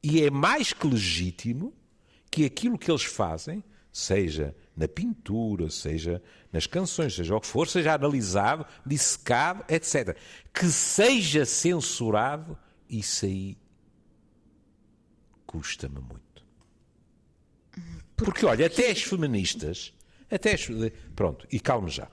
E 0.04 0.24
é 0.24 0.32
mais 0.32 0.74
que 0.74 0.88
legítimo 0.88 1.74
que 2.30 2.46
aquilo 2.46 2.78
que 2.78 2.90
eles 2.90 3.04
fazem, 3.04 3.64
seja 3.92 4.56
na 4.76 4.88
pintura, 4.88 5.70
seja 5.70 6.22
nas 6.52 6.66
canções, 6.66 7.16
seja 7.16 7.36
o 7.36 7.42
que 7.42 7.48
for, 7.48 7.68
seja 7.68 7.94
analisado, 7.94 8.66
dissecado, 8.86 9.64
etc. 9.68 10.18
Que 10.54 10.66
seja 10.68 11.46
censurado, 11.46 12.58
isso 12.90 13.26
aí 13.26 13.58
custa-me 15.46 16.00
muito. 16.00 16.22
Porque, 18.16 18.46
olha, 18.46 18.68
até 18.68 18.92
as 18.92 19.02
feministas, 19.02 19.94
até 20.30 20.54
as, 20.54 20.68
pronto, 21.16 21.48
e 21.52 21.60
calme 21.60 21.90
já. 21.90 22.08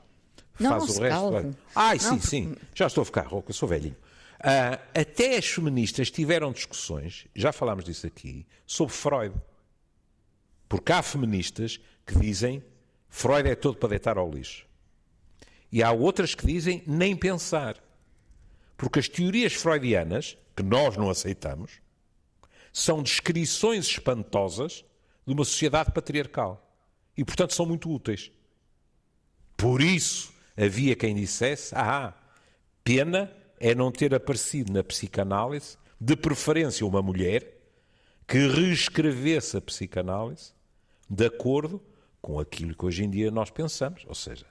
Não, 0.58 0.70
Faz 0.80 0.96
o 0.96 1.00
resto. 1.02 1.08
calme. 1.08 1.56
Ai, 1.74 1.98
sim, 1.98 2.08
Não, 2.08 2.20
sim, 2.20 2.56
já 2.74 2.86
estou 2.86 3.02
a 3.02 3.04
ficar 3.04 3.26
rouca, 3.26 3.52
sou 3.52 3.68
velhinho. 3.68 3.96
Uh, 4.40 5.00
até 5.00 5.36
as 5.36 5.46
feministas 5.46 6.10
tiveram 6.10 6.52
discussões, 6.52 7.26
já 7.34 7.52
falámos 7.52 7.84
disso 7.84 8.06
aqui, 8.06 8.46
sobre 8.66 8.94
Freud. 8.94 9.34
Porque 10.68 10.92
há 10.92 11.02
feministas 11.02 11.80
que 12.06 12.18
dizem 12.18 12.62
Freud 13.08 13.48
é 13.48 13.54
todo 13.54 13.78
para 13.78 13.90
deitar 13.90 14.18
ao 14.18 14.30
lixo. 14.30 14.66
E 15.72 15.82
há 15.82 15.90
outras 15.92 16.34
que 16.34 16.46
dizem 16.46 16.82
nem 16.86 17.16
pensar. 17.16 17.82
Porque 18.76 18.98
as 18.98 19.08
teorias 19.08 19.54
freudianas, 19.54 20.36
que 20.54 20.62
nós 20.62 20.96
não 20.96 21.10
aceitamos, 21.10 21.80
são 22.72 23.02
descrições 23.02 23.86
espantosas 23.86 24.84
de 25.26 25.32
uma 25.32 25.44
sociedade 25.44 25.90
patriarcal. 25.92 26.64
E, 27.16 27.24
portanto, 27.24 27.54
são 27.54 27.66
muito 27.66 27.90
úteis. 27.90 28.30
Por 29.56 29.82
isso, 29.82 30.32
havia 30.56 30.94
quem 30.94 31.14
dissesse: 31.14 31.74
ah, 31.74 32.14
pena 32.84 33.32
é 33.58 33.74
não 33.74 33.90
ter 33.90 34.14
aparecido 34.14 34.72
na 34.72 34.84
psicanálise, 34.84 35.76
de 36.00 36.14
preferência 36.14 36.86
uma 36.86 37.02
mulher, 37.02 37.58
que 38.26 38.46
reescrevesse 38.46 39.56
a 39.56 39.60
psicanálise 39.60 40.52
de 41.08 41.26
acordo 41.26 41.82
com 42.20 42.38
aquilo 42.38 42.74
que 42.74 42.84
hoje 42.84 43.04
em 43.04 43.10
dia 43.10 43.30
nós 43.30 43.50
pensamos. 43.50 44.04
Ou 44.06 44.14
seja, 44.14 44.46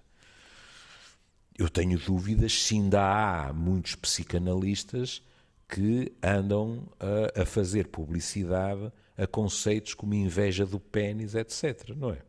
eu 1.58 1.70
tenho 1.70 1.98
dúvidas 2.00 2.54
se 2.54 2.76
ainda 2.76 3.02
há 3.02 3.54
muitos 3.54 3.96
psicanalistas 3.96 5.22
que 5.68 6.14
andam 6.24 6.88
a, 7.00 7.42
a 7.42 7.46
fazer 7.46 7.88
publicidade 7.88 8.92
a 9.18 9.28
conceitos 9.28 9.94
como 9.94 10.14
inveja 10.14 10.66
do 10.66 10.80
pênis, 10.80 11.34
etc. 11.36 11.90
Não 11.96 12.12
é? 12.12 12.22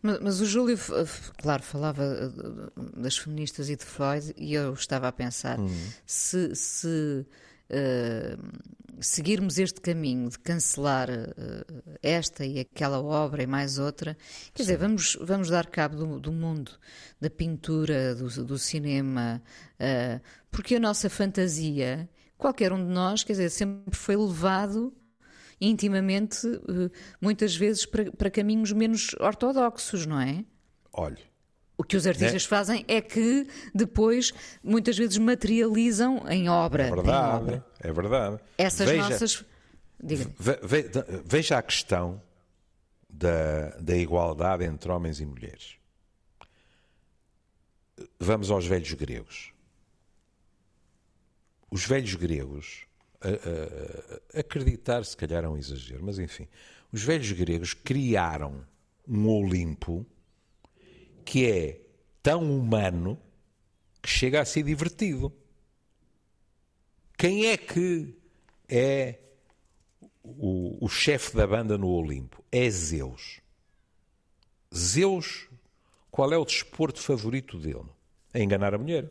Mas, 0.00 0.20
mas, 0.20 0.40
o 0.40 0.46
Júlio, 0.46 0.78
claro, 1.38 1.62
falava 1.62 2.04
eh, 2.04 3.00
das 3.00 3.16
feministas 3.16 3.68
e 3.68 3.76
de 3.76 3.84
Freud, 3.84 4.34
e 4.36 4.54
eu 4.54 4.72
estava 4.74 5.08
a 5.08 5.12
pensar 5.12 5.58
uhum. 5.58 5.90
se, 6.06 6.54
se 6.54 7.26
uh, 7.70 8.38
seguirmos 9.00 9.58
este 9.58 9.80
caminho 9.80 10.28
de 10.28 10.38
cancelar 10.38 11.08
uh, 11.10 11.98
esta 12.02 12.44
e 12.44 12.60
aquela 12.60 13.02
obra 13.02 13.42
e 13.42 13.46
mais 13.46 13.78
outra, 13.78 14.16
quer 14.52 14.62
Sim. 14.62 14.72
dizer, 14.72 14.76
vamos, 14.78 15.18
vamos 15.20 15.50
dar 15.50 15.66
cabo 15.66 15.96
do, 15.96 16.20
do 16.20 16.32
mundo 16.32 16.72
da 17.20 17.30
pintura, 17.30 18.14
do, 18.14 18.44
do 18.44 18.58
cinema, 18.58 19.42
uh, 19.74 20.20
porque 20.50 20.76
a 20.76 20.80
nossa 20.80 21.10
fantasia, 21.10 22.08
qualquer 22.36 22.72
um 22.72 22.84
de 22.84 22.92
nós, 22.92 23.24
quer 23.24 23.32
dizer, 23.32 23.50
sempre 23.50 23.96
foi 23.96 24.16
levado 24.16 24.92
intimamente, 25.60 26.46
muitas 27.20 27.56
vezes, 27.56 27.86
para, 27.86 28.10
para 28.12 28.30
caminhos 28.30 28.72
menos 28.72 29.14
ortodoxos, 29.20 30.04
não 30.04 30.20
é? 30.20 30.44
Olhe, 30.92 31.22
o 31.76 31.82
que 31.82 31.96
os 31.96 32.06
artistas 32.06 32.44
né? 32.44 32.48
fazem 32.48 32.84
é 32.86 33.00
que 33.00 33.46
depois, 33.74 34.32
muitas 34.62 34.96
vezes, 34.96 35.18
materializam 35.18 36.24
em 36.28 36.48
obra. 36.48 36.84
É 36.84 36.90
verdade, 36.90 37.42
obra. 37.42 37.66
é 37.80 37.92
verdade. 37.92 38.40
Essas 38.56 38.88
veja, 38.88 39.08
nossas. 39.08 39.44
Ve, 40.00 40.16
ve, 40.62 40.90
veja 41.24 41.58
a 41.58 41.62
questão 41.62 42.22
da, 43.08 43.70
da 43.80 43.96
igualdade 43.96 44.64
entre 44.64 44.90
homens 44.90 45.20
e 45.20 45.26
mulheres. 45.26 45.76
Vamos 48.18 48.50
aos 48.50 48.66
velhos 48.66 48.92
gregos. 48.92 49.52
Os 51.70 51.84
velhos 51.84 52.14
gregos, 52.14 52.86
a, 53.20 53.28
a, 53.28 54.38
a 54.38 54.40
acreditar 54.40 55.04
se 55.04 55.16
calhar 55.16 55.44
é 55.44 55.48
um 55.48 55.56
exagero, 55.56 56.04
mas 56.04 56.18
enfim, 56.18 56.46
os 56.92 57.02
velhos 57.02 57.32
gregos 57.32 57.74
criaram 57.74 58.64
um 59.08 59.28
Olimpo 59.28 60.06
que 61.24 61.50
é 61.50 61.80
tão 62.22 62.42
humano 62.42 63.20
que 64.02 64.08
chega 64.08 64.40
a 64.40 64.44
ser 64.44 64.62
divertido. 64.62 65.32
Quem 67.16 67.46
é 67.46 67.56
que 67.56 68.14
é 68.68 69.18
o, 70.22 70.84
o 70.84 70.88
chefe 70.88 71.36
da 71.36 71.46
banda 71.46 71.78
no 71.78 71.88
Olimpo? 71.88 72.44
É 72.50 72.68
Zeus. 72.68 73.40
Zeus, 74.74 75.48
qual 76.10 76.32
é 76.32 76.38
o 76.38 76.44
desporto 76.44 77.00
favorito 77.00 77.58
dele? 77.58 77.88
É 78.32 78.42
enganar 78.42 78.74
a 78.74 78.78
mulher. 78.78 79.10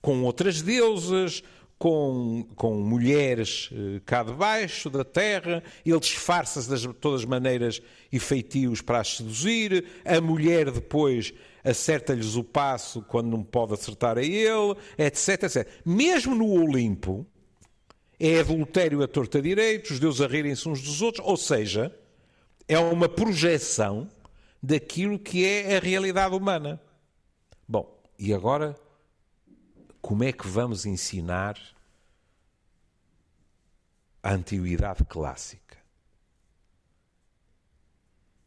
Com 0.00 0.22
outras 0.22 0.62
deusas, 0.62 1.42
com, 1.78 2.46
com 2.56 2.74
mulheres 2.80 3.68
eh, 3.72 4.00
cá 4.04 4.22
debaixo 4.22 4.88
da 4.88 5.04
terra, 5.04 5.62
ele 5.84 6.00
disfarça-se 6.00 6.68
de 6.68 6.92
todas 6.94 7.20
as 7.20 7.26
maneiras 7.26 7.82
e 8.10 8.18
feitios 8.18 8.80
para 8.80 9.00
as 9.00 9.16
seduzir, 9.16 9.84
a 10.04 10.20
mulher 10.20 10.70
depois 10.70 11.34
acerta-lhes 11.62 12.36
o 12.36 12.44
passo 12.44 13.02
quando 13.02 13.28
não 13.28 13.42
pode 13.42 13.74
acertar 13.74 14.16
a 14.16 14.22
ele, 14.22 14.74
etc, 14.96 15.42
etc. 15.42 15.68
Mesmo 15.84 16.34
no 16.34 16.48
Olimpo, 16.50 17.26
é 18.18 18.40
adultério 18.40 19.02
a 19.02 19.08
torta 19.08 19.42
direito, 19.42 19.90
os 19.90 20.00
deuses 20.00 20.22
a 20.22 20.26
rirem-se 20.26 20.68
uns 20.68 20.80
dos 20.80 21.02
outros, 21.02 21.26
ou 21.26 21.36
seja, 21.36 21.94
é 22.66 22.78
uma 22.78 23.08
projeção 23.08 24.08
daquilo 24.62 25.18
que 25.18 25.44
é 25.44 25.76
a 25.76 25.80
realidade 25.80 26.34
humana. 26.34 26.80
Bom, 27.68 28.00
e 28.18 28.32
agora 28.32 28.74
como 30.06 30.22
é 30.22 30.30
que 30.32 30.46
vamos 30.46 30.86
ensinar 30.86 31.58
a 34.22 34.32
antiguidade 34.34 35.04
clássica? 35.04 35.76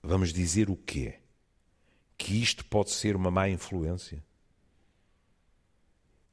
Vamos 0.02 0.32
dizer 0.32 0.70
o 0.70 0.78
quê? 0.78 1.20
Que 2.18 2.42
isto 2.42 2.64
pode 2.64 2.92
ser 2.92 3.14
uma 3.14 3.30
má 3.30 3.50
influência? 3.50 4.24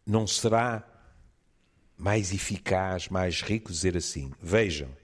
Não 0.06 0.28
será 0.28 0.88
mais 1.96 2.32
eficaz, 2.32 3.08
mais 3.08 3.42
rico 3.42 3.72
dizer 3.72 3.96
assim? 3.96 4.32
Vejam, 4.40 4.96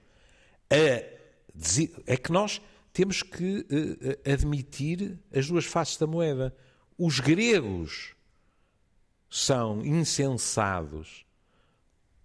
é 0.69 2.15
que 2.15 2.31
nós 2.31 2.61
temos 2.93 3.21
que 3.21 3.67
eh, 3.69 4.31
admitir 4.31 5.19
as 5.35 5.49
duas 5.49 5.65
faces 5.65 5.97
da 5.97 6.07
moeda. 6.07 6.55
Os 6.97 7.19
gregos 7.19 8.15
são 9.33 9.83
insensados 9.83 11.25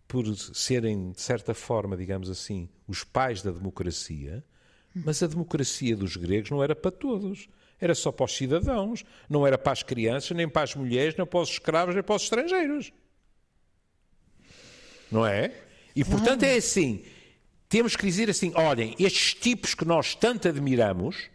por 0.07 0.27
serem, 0.37 1.11
de 1.13 1.23
certa 1.23 1.55
forma, 1.55 1.97
digamos 1.97 2.29
assim, 2.29 2.69
os 2.87 3.03
pais 3.03 3.41
da 3.41 3.51
democracia, 3.51 4.45
mas 4.95 5.23
a 5.23 5.27
democracia 5.27 5.97
dos 5.97 6.17
gregos 6.17 6.51
não 6.51 6.63
era 6.63 6.77
para 6.77 6.91
todos. 6.91 7.49
Era 7.81 7.95
só 7.95 8.13
para 8.13 8.27
os 8.27 8.37
cidadãos, 8.37 9.07
não 9.27 9.47
era 9.47 9.57
para 9.57 9.73
as 9.73 9.83
crianças, 9.83 10.37
nem 10.37 10.47
para 10.47 10.65
as 10.65 10.75
mulheres, 10.75 11.15
nem 11.17 11.27
para 11.27 11.41
os 11.41 11.49
escravos, 11.49 11.95
nem 11.95 12.05
para 12.05 12.15
os 12.15 12.25
estrangeiros. 12.25 12.93
Não 15.11 15.25
é? 15.25 15.55
E 15.97 16.05
portanto 16.05 16.43
é 16.43 16.57
assim: 16.57 17.07
temos 17.71 17.97
que 17.97 18.05
dizer 18.05 18.29
assim: 18.29 18.53
olhem, 18.55 18.95
estes 18.99 19.33
tipos 19.33 19.75
que 19.75 19.87
nós 19.87 20.15
tanto 20.15 20.47
admiramos 20.47 21.31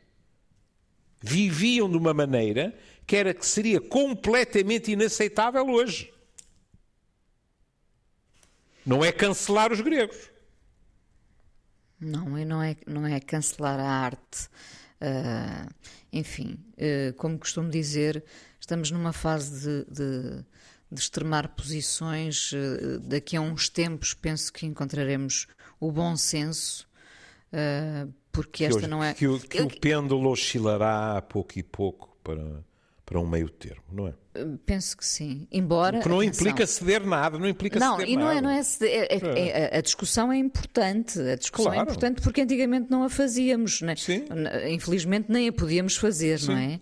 viviam 1.19 1.89
de 1.89 1.97
uma 1.97 2.13
maneira 2.13 2.77
que 3.05 3.15
era 3.15 3.33
que 3.33 3.45
seria 3.45 3.81
completamente 3.81 4.91
inaceitável 4.91 5.67
hoje. 5.69 6.13
Não 8.85 9.03
é 9.03 9.11
cancelar 9.11 9.71
os 9.71 9.81
gregos. 9.81 10.17
Não, 11.99 12.37
e 12.37 12.43
não 12.43 12.61
é, 12.61 12.75
não 12.85 13.07
é 13.07 13.19
cancelar 13.19 13.79
a 13.79 13.89
arte. 13.89 14.49
Uh, 15.01 15.73
enfim, 16.11 16.59
uh, 16.73 17.13
como 17.13 17.39
costumo 17.39 17.69
dizer, 17.69 18.23
estamos 18.59 18.91
numa 18.91 19.13
fase 19.13 19.61
de, 19.61 19.91
de, 19.91 20.45
de 20.91 20.99
extremar 20.99 21.49
posições. 21.49 22.51
Uh, 22.51 22.99
daqui 22.99 23.37
a 23.37 23.41
uns 23.41 23.69
tempos 23.69 24.13
penso 24.13 24.51
que 24.51 24.65
encontraremos 24.65 25.47
o 25.79 25.91
bom 25.91 26.15
senso, 26.15 26.87
porque 28.31 28.65
esta 28.65 28.81
que, 28.81 28.87
não 28.87 29.03
é. 29.03 29.13
Que, 29.13 29.27
o, 29.27 29.39
que 29.39 29.61
o 29.61 29.79
pêndulo 29.79 30.31
oscilará 30.31 31.17
a 31.17 31.21
pouco 31.21 31.59
e 31.59 31.63
pouco 31.63 32.17
para, 32.23 32.63
para 33.05 33.19
um 33.19 33.27
meio 33.27 33.49
termo, 33.49 33.83
não 33.91 34.07
é? 34.07 34.13
Penso 34.65 34.97
que 34.97 35.05
sim. 35.05 35.47
Embora. 35.51 35.99
Que 35.99 36.09
não 36.09 36.19
atenção, 36.19 36.47
implica 36.47 36.65
ceder 36.65 37.05
nada, 37.05 37.37
não 37.37 37.47
implica 37.47 37.79
não, 37.79 37.97
ceder 37.97 38.09
e 38.13 38.17
não 38.17 38.25
nada. 38.25 38.37
é, 38.37 38.41
não 38.41 38.49
é, 38.49 38.63
ceder, 38.63 39.07
é, 39.09 39.15
é, 39.17 39.69
é, 39.75 39.77
a 39.77 39.81
discussão 39.81 40.31
é 40.31 40.37
importante. 40.37 41.19
A 41.19 41.35
discussão 41.35 41.71
Claro. 41.71 41.79
é 41.79 41.83
importante 41.83 42.21
porque 42.21 42.41
antigamente 42.41 42.89
não 42.89 43.03
a 43.03 43.09
fazíamos, 43.09 43.81
né? 43.81 43.95
Sim. 43.95 44.25
Infelizmente 44.69 45.27
nem 45.31 45.47
a 45.49 45.53
podíamos 45.53 45.95
fazer, 45.97 46.41
não 46.47 46.57
é? 46.57 46.79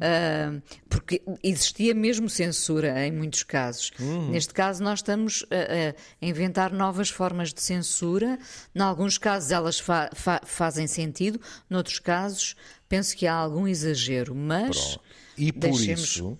Ah, 0.00 0.60
porque 0.88 1.22
existia 1.42 1.94
mesmo 1.94 2.28
censura 2.30 3.06
em 3.06 3.12
muitos 3.12 3.42
casos. 3.42 3.90
Neste 4.30 4.54
caso, 4.54 4.82
nós 4.82 5.00
estamos 5.00 5.44
a, 5.50 5.90
a 6.24 6.26
inventar 6.26 6.72
novas 6.72 7.10
formas 7.10 7.52
de 7.52 7.60
censura. 7.60 8.38
Em 8.74 8.80
alguns 8.80 9.18
casos, 9.18 9.50
elas 9.50 9.78
fa- 9.78 10.10
fa- 10.14 10.40
fazem 10.44 10.86
sentido, 10.86 11.40
noutros 11.68 11.98
casos, 11.98 12.56
penso 12.88 13.16
que 13.16 13.26
há 13.26 13.34
algum 13.34 13.68
exagero. 13.68 14.34
Mas. 14.34 14.78
Pronto. 14.94 15.00
E 15.36 15.50
por 15.52 15.68
isso, 15.70 16.38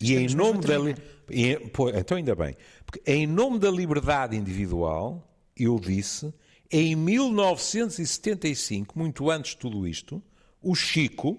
e 0.00 0.14
em 0.16 0.24
Estamos 0.26 0.34
nome 0.34 0.60
da. 0.66 0.78
li- 0.78 0.96
pô, 1.70 1.90
então, 1.90 2.16
ainda 2.16 2.34
bem. 2.34 2.56
Porque 2.86 3.02
em 3.10 3.26
nome 3.26 3.58
da 3.58 3.70
liberdade 3.70 4.36
individual, 4.36 5.28
eu 5.56 5.78
disse, 5.78 6.32
em 6.70 6.94
1975, 6.96 8.98
muito 8.98 9.30
antes 9.30 9.52
de 9.52 9.58
tudo 9.58 9.86
isto, 9.86 10.22
o 10.62 10.74
Chico 10.74 11.38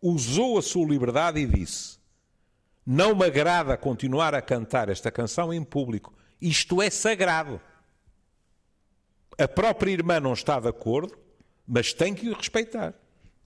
usou 0.00 0.58
a 0.58 0.62
sua 0.62 0.86
liberdade 0.86 1.40
e 1.40 1.46
disse: 1.46 1.98
Não 2.86 3.14
me 3.14 3.24
agrada 3.24 3.76
continuar 3.76 4.34
a 4.34 4.42
cantar 4.42 4.88
esta 4.88 5.10
canção 5.10 5.52
em 5.52 5.62
público. 5.62 6.12
Isto 6.40 6.82
é 6.82 6.90
sagrado. 6.90 7.60
A 9.38 9.46
própria 9.48 9.90
irmã 9.92 10.20
não 10.20 10.32
está 10.34 10.60
de 10.60 10.68
acordo, 10.68 11.16
mas 11.66 11.92
tem 11.92 12.14
que 12.14 12.28
o 12.28 12.34
respeitar. 12.34 12.94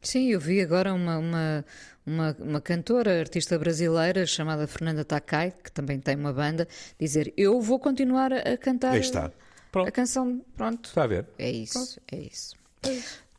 Sim, 0.01 0.29
eu 0.29 0.41
vi 0.41 0.61
agora 0.61 0.93
uma, 0.95 1.19
uma, 1.19 1.65
uma, 2.07 2.37
uma 2.39 2.61
cantora, 2.61 3.19
artista 3.19 3.59
brasileira 3.59 4.25
chamada 4.27 4.67
Fernanda 4.67 5.05
Takai, 5.05 5.51
que 5.51 5.71
também 5.73 5.99
tem 5.99 6.15
uma 6.17 6.33
banda, 6.33 6.69
dizer: 6.99 7.33
Eu 7.37 7.61
vou 7.61 7.79
continuar 7.81 8.33
a 8.33 8.57
cantar 8.57 8.93
Aí 8.93 9.01
está. 9.01 9.33
Pronto. 9.73 9.89
a 9.89 9.91
canção. 9.91 10.45
Pronto. 10.57 10.89
Está 10.89 11.03
a 11.05 11.07
ver? 11.07 11.27
É 11.39 11.51
isso, 11.51 12.01
é 12.11 12.17
isso. 12.19 12.55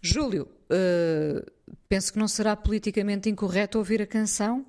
Júlio, 0.01 0.47
eh, 0.69 1.43
penso 1.89 2.13
que 2.13 2.19
não 2.19 2.27
será 2.27 2.55
politicamente 2.55 3.29
incorreto 3.29 3.77
ouvir 3.77 4.01
a 4.01 4.05
canção. 4.07 4.65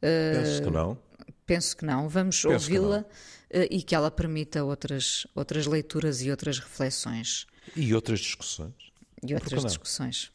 Penso 0.00 0.62
que 0.62 0.70
não. 0.70 0.98
Penso 1.44 1.76
que 1.76 1.84
não. 1.84 2.08
Vamos 2.08 2.44
ouvi-la 2.44 3.04
eh, 3.50 3.68
e 3.70 3.82
que 3.82 3.94
ela 3.94 4.10
permita 4.10 4.62
outras, 4.64 5.26
outras 5.34 5.66
leituras 5.66 6.22
e 6.22 6.30
outras 6.30 6.58
reflexões 6.58 7.46
E 7.76 7.94
outras 7.94 8.20
discussões. 8.20 8.74
e 9.26 9.34
outras 9.34 9.62
não? 9.62 9.68
discussões. 9.68 10.32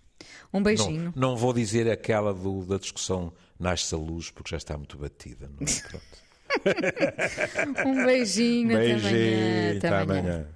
Um 0.53 0.57
Não, 0.57 0.63
beijinho. 0.63 1.13
não 1.15 1.35
vou 1.35 1.53
dizer 1.53 1.89
aquela 1.89 2.33
do- 2.33 2.65
da 2.65 2.77
discussão 2.77 3.33
nasce 3.59 3.93
a 3.93 3.97
luz, 3.97 4.29
porque 4.31 4.51
já 4.51 4.57
está 4.57 4.77
muito 4.77 4.97
batida. 4.97 5.49
Não 5.59 5.65
é? 5.67 5.71
Pronto. 5.89 6.23
Um 7.87 8.05
beijinho, 8.05 8.75
até 8.77 8.93
amanhã. 8.93 9.77
até 9.77 9.87
amanhã. 9.89 10.47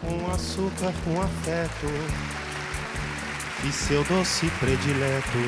Com 0.00 0.30
açúcar, 0.30 0.92
com 1.04 1.20
afeto 1.22 1.86
E 3.66 3.72
seu 3.72 4.04
doce 4.04 4.46
predileto 4.60 5.38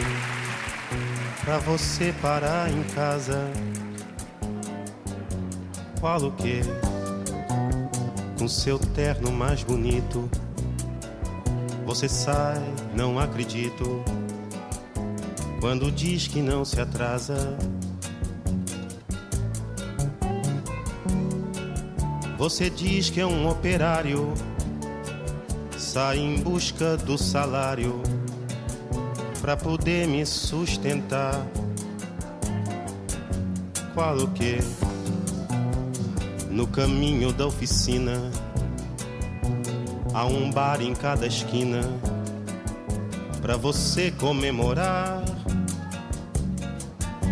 Pra 1.45 1.59
você 1.59 2.15
parar 2.23 2.71
em 2.71 2.83
casa 2.95 3.51
Qual 6.01 6.23
o 6.23 6.33
que? 6.33 6.61
Com 8.39 8.49
seu 8.49 8.79
terno 8.79 9.31
mais 9.33 9.63
bonito 9.65 10.31
Você 11.95 12.09
sai, 12.09 12.61
não 12.93 13.21
acredito 13.21 14.03
Quando 15.61 15.93
diz 15.93 16.27
que 16.27 16.43
não 16.43 16.65
se 16.65 16.81
atrasa 16.81 17.57
Você 22.37 22.69
diz 22.69 23.11
que 23.11 23.21
é 23.21 23.27
um 23.27 23.49
operário, 23.49 24.35
sai 25.79 26.19
em 26.19 26.43
busca 26.43 26.97
do 26.97 27.17
salário 27.17 28.03
pra 29.41 29.57
poder 29.57 30.09
me 30.09 30.27
sustentar. 30.27 31.47
Qual 33.95 34.17
o 34.19 34.29
que? 34.33 34.59
No 36.51 36.67
caminho 36.67 37.33
da 37.33 37.47
oficina 37.47 38.33
há 40.15 40.25
um 40.25 40.49
bar 40.49 40.81
em 40.81 40.95
cada 40.95 41.27
esquina 41.27 41.81
pra 43.43 43.57
você 43.57 44.13
comemorar. 44.13 45.21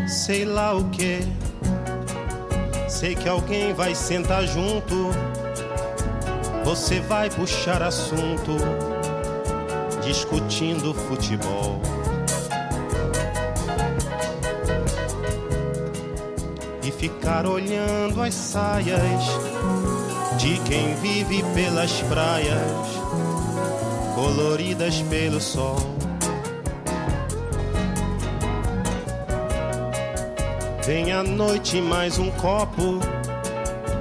Sei 0.08 0.44
lá 0.44 0.74
o 0.74 0.90
que. 0.90 1.20
Sei 2.88 3.14
que 3.14 3.28
alguém 3.28 3.72
vai 3.72 3.94
sentar 3.94 4.42
junto. 4.46 5.10
Você 6.64 7.00
vai 7.00 7.30
puxar 7.30 7.82
assunto, 7.82 8.56
discutindo 10.04 10.92
futebol. 10.92 11.80
E 16.82 16.90
ficar 16.90 17.46
olhando 17.46 18.20
as 18.22 18.34
saias 18.34 19.02
de 20.42 20.58
quem 20.62 20.92
vive 20.96 21.40
pelas 21.54 22.00
praias, 22.02 22.58
coloridas 24.16 25.00
pelo 25.02 25.40
sol. 25.40 25.76
Vem 30.84 31.12
a 31.12 31.22
noite 31.22 31.80
mais 31.80 32.18
um 32.18 32.28
copo. 32.32 32.98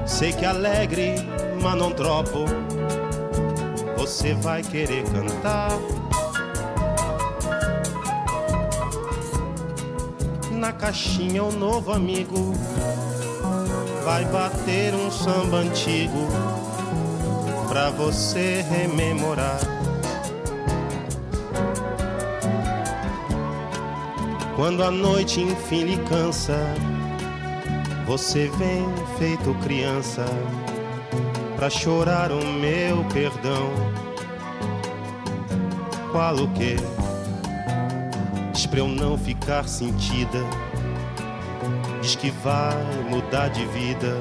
Sei 0.07 0.33
que 0.33 0.43
alegre, 0.43 1.13
mas 1.61 1.75
não 1.75 1.91
dropo. 1.91 2.45
Você 3.97 4.33
vai 4.33 4.63
querer 4.63 5.03
cantar. 5.03 5.69
Na 10.49 10.71
caixinha 10.73 11.43
o 11.43 11.51
novo 11.51 11.91
amigo 11.91 12.51
vai 14.03 14.25
bater 14.25 14.93
um 14.93 15.09
samba 15.11 15.57
antigo 15.57 16.27
pra 17.67 17.89
você 17.89 18.65
rememorar. 18.69 19.59
Quando 24.55 24.83
a 24.83 24.91
noite 24.91 25.41
enfim 25.41 25.83
lhe 25.83 25.97
cansa, 26.05 26.57
você 28.05 28.49
vem 28.57 28.85
feito 29.17 29.53
criança 29.63 30.25
pra 31.55 31.69
chorar 31.69 32.31
o 32.31 32.45
meu 32.45 33.03
perdão. 33.05 33.71
Qual 36.11 36.35
o 36.35 36.47
que? 36.53 36.75
Pra 38.71 38.79
eu 38.79 38.87
não 38.87 39.17
ficar 39.17 39.67
sentida. 39.67 40.39
Diz 42.12 42.18
que 42.18 42.30
vai 42.30 42.76
mudar 43.09 43.47
de 43.47 43.64
vida 43.68 44.20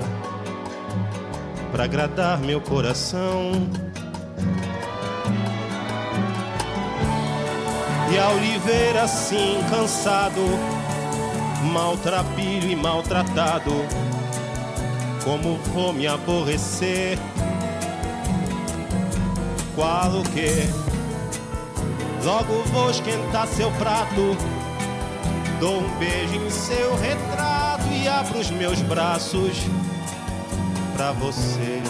pra 1.72 1.84
agradar 1.84 2.38
meu 2.38 2.61
coração. 2.61 3.51
E 8.12 8.16
ao 8.16 8.38
lhe 8.38 8.59
ver 8.59 8.97
assim 8.97 9.59
cansado, 9.68 10.41
maltrapilho 11.72 12.70
e 12.70 12.76
maltratado, 12.76 13.72
Como 15.24 15.57
vou 15.74 15.93
me 15.93 16.07
aborrecer? 16.07 17.18
Qual 19.74 20.20
o 20.20 20.22
que? 20.22 20.70
Logo 22.24 22.62
vou 22.72 22.88
esquentar 22.88 23.49
seu 23.49 23.70
prato. 23.72 24.36
Dou 25.59 25.80
um 25.80 25.99
beijo 25.99 26.36
em 26.36 26.51
seu 26.51 26.97
retrato 26.97 27.49
abro 28.09 28.38
os 28.38 28.51
meus 28.51 28.80
braços 28.82 29.57
pra 30.96 31.12
você. 31.12 31.82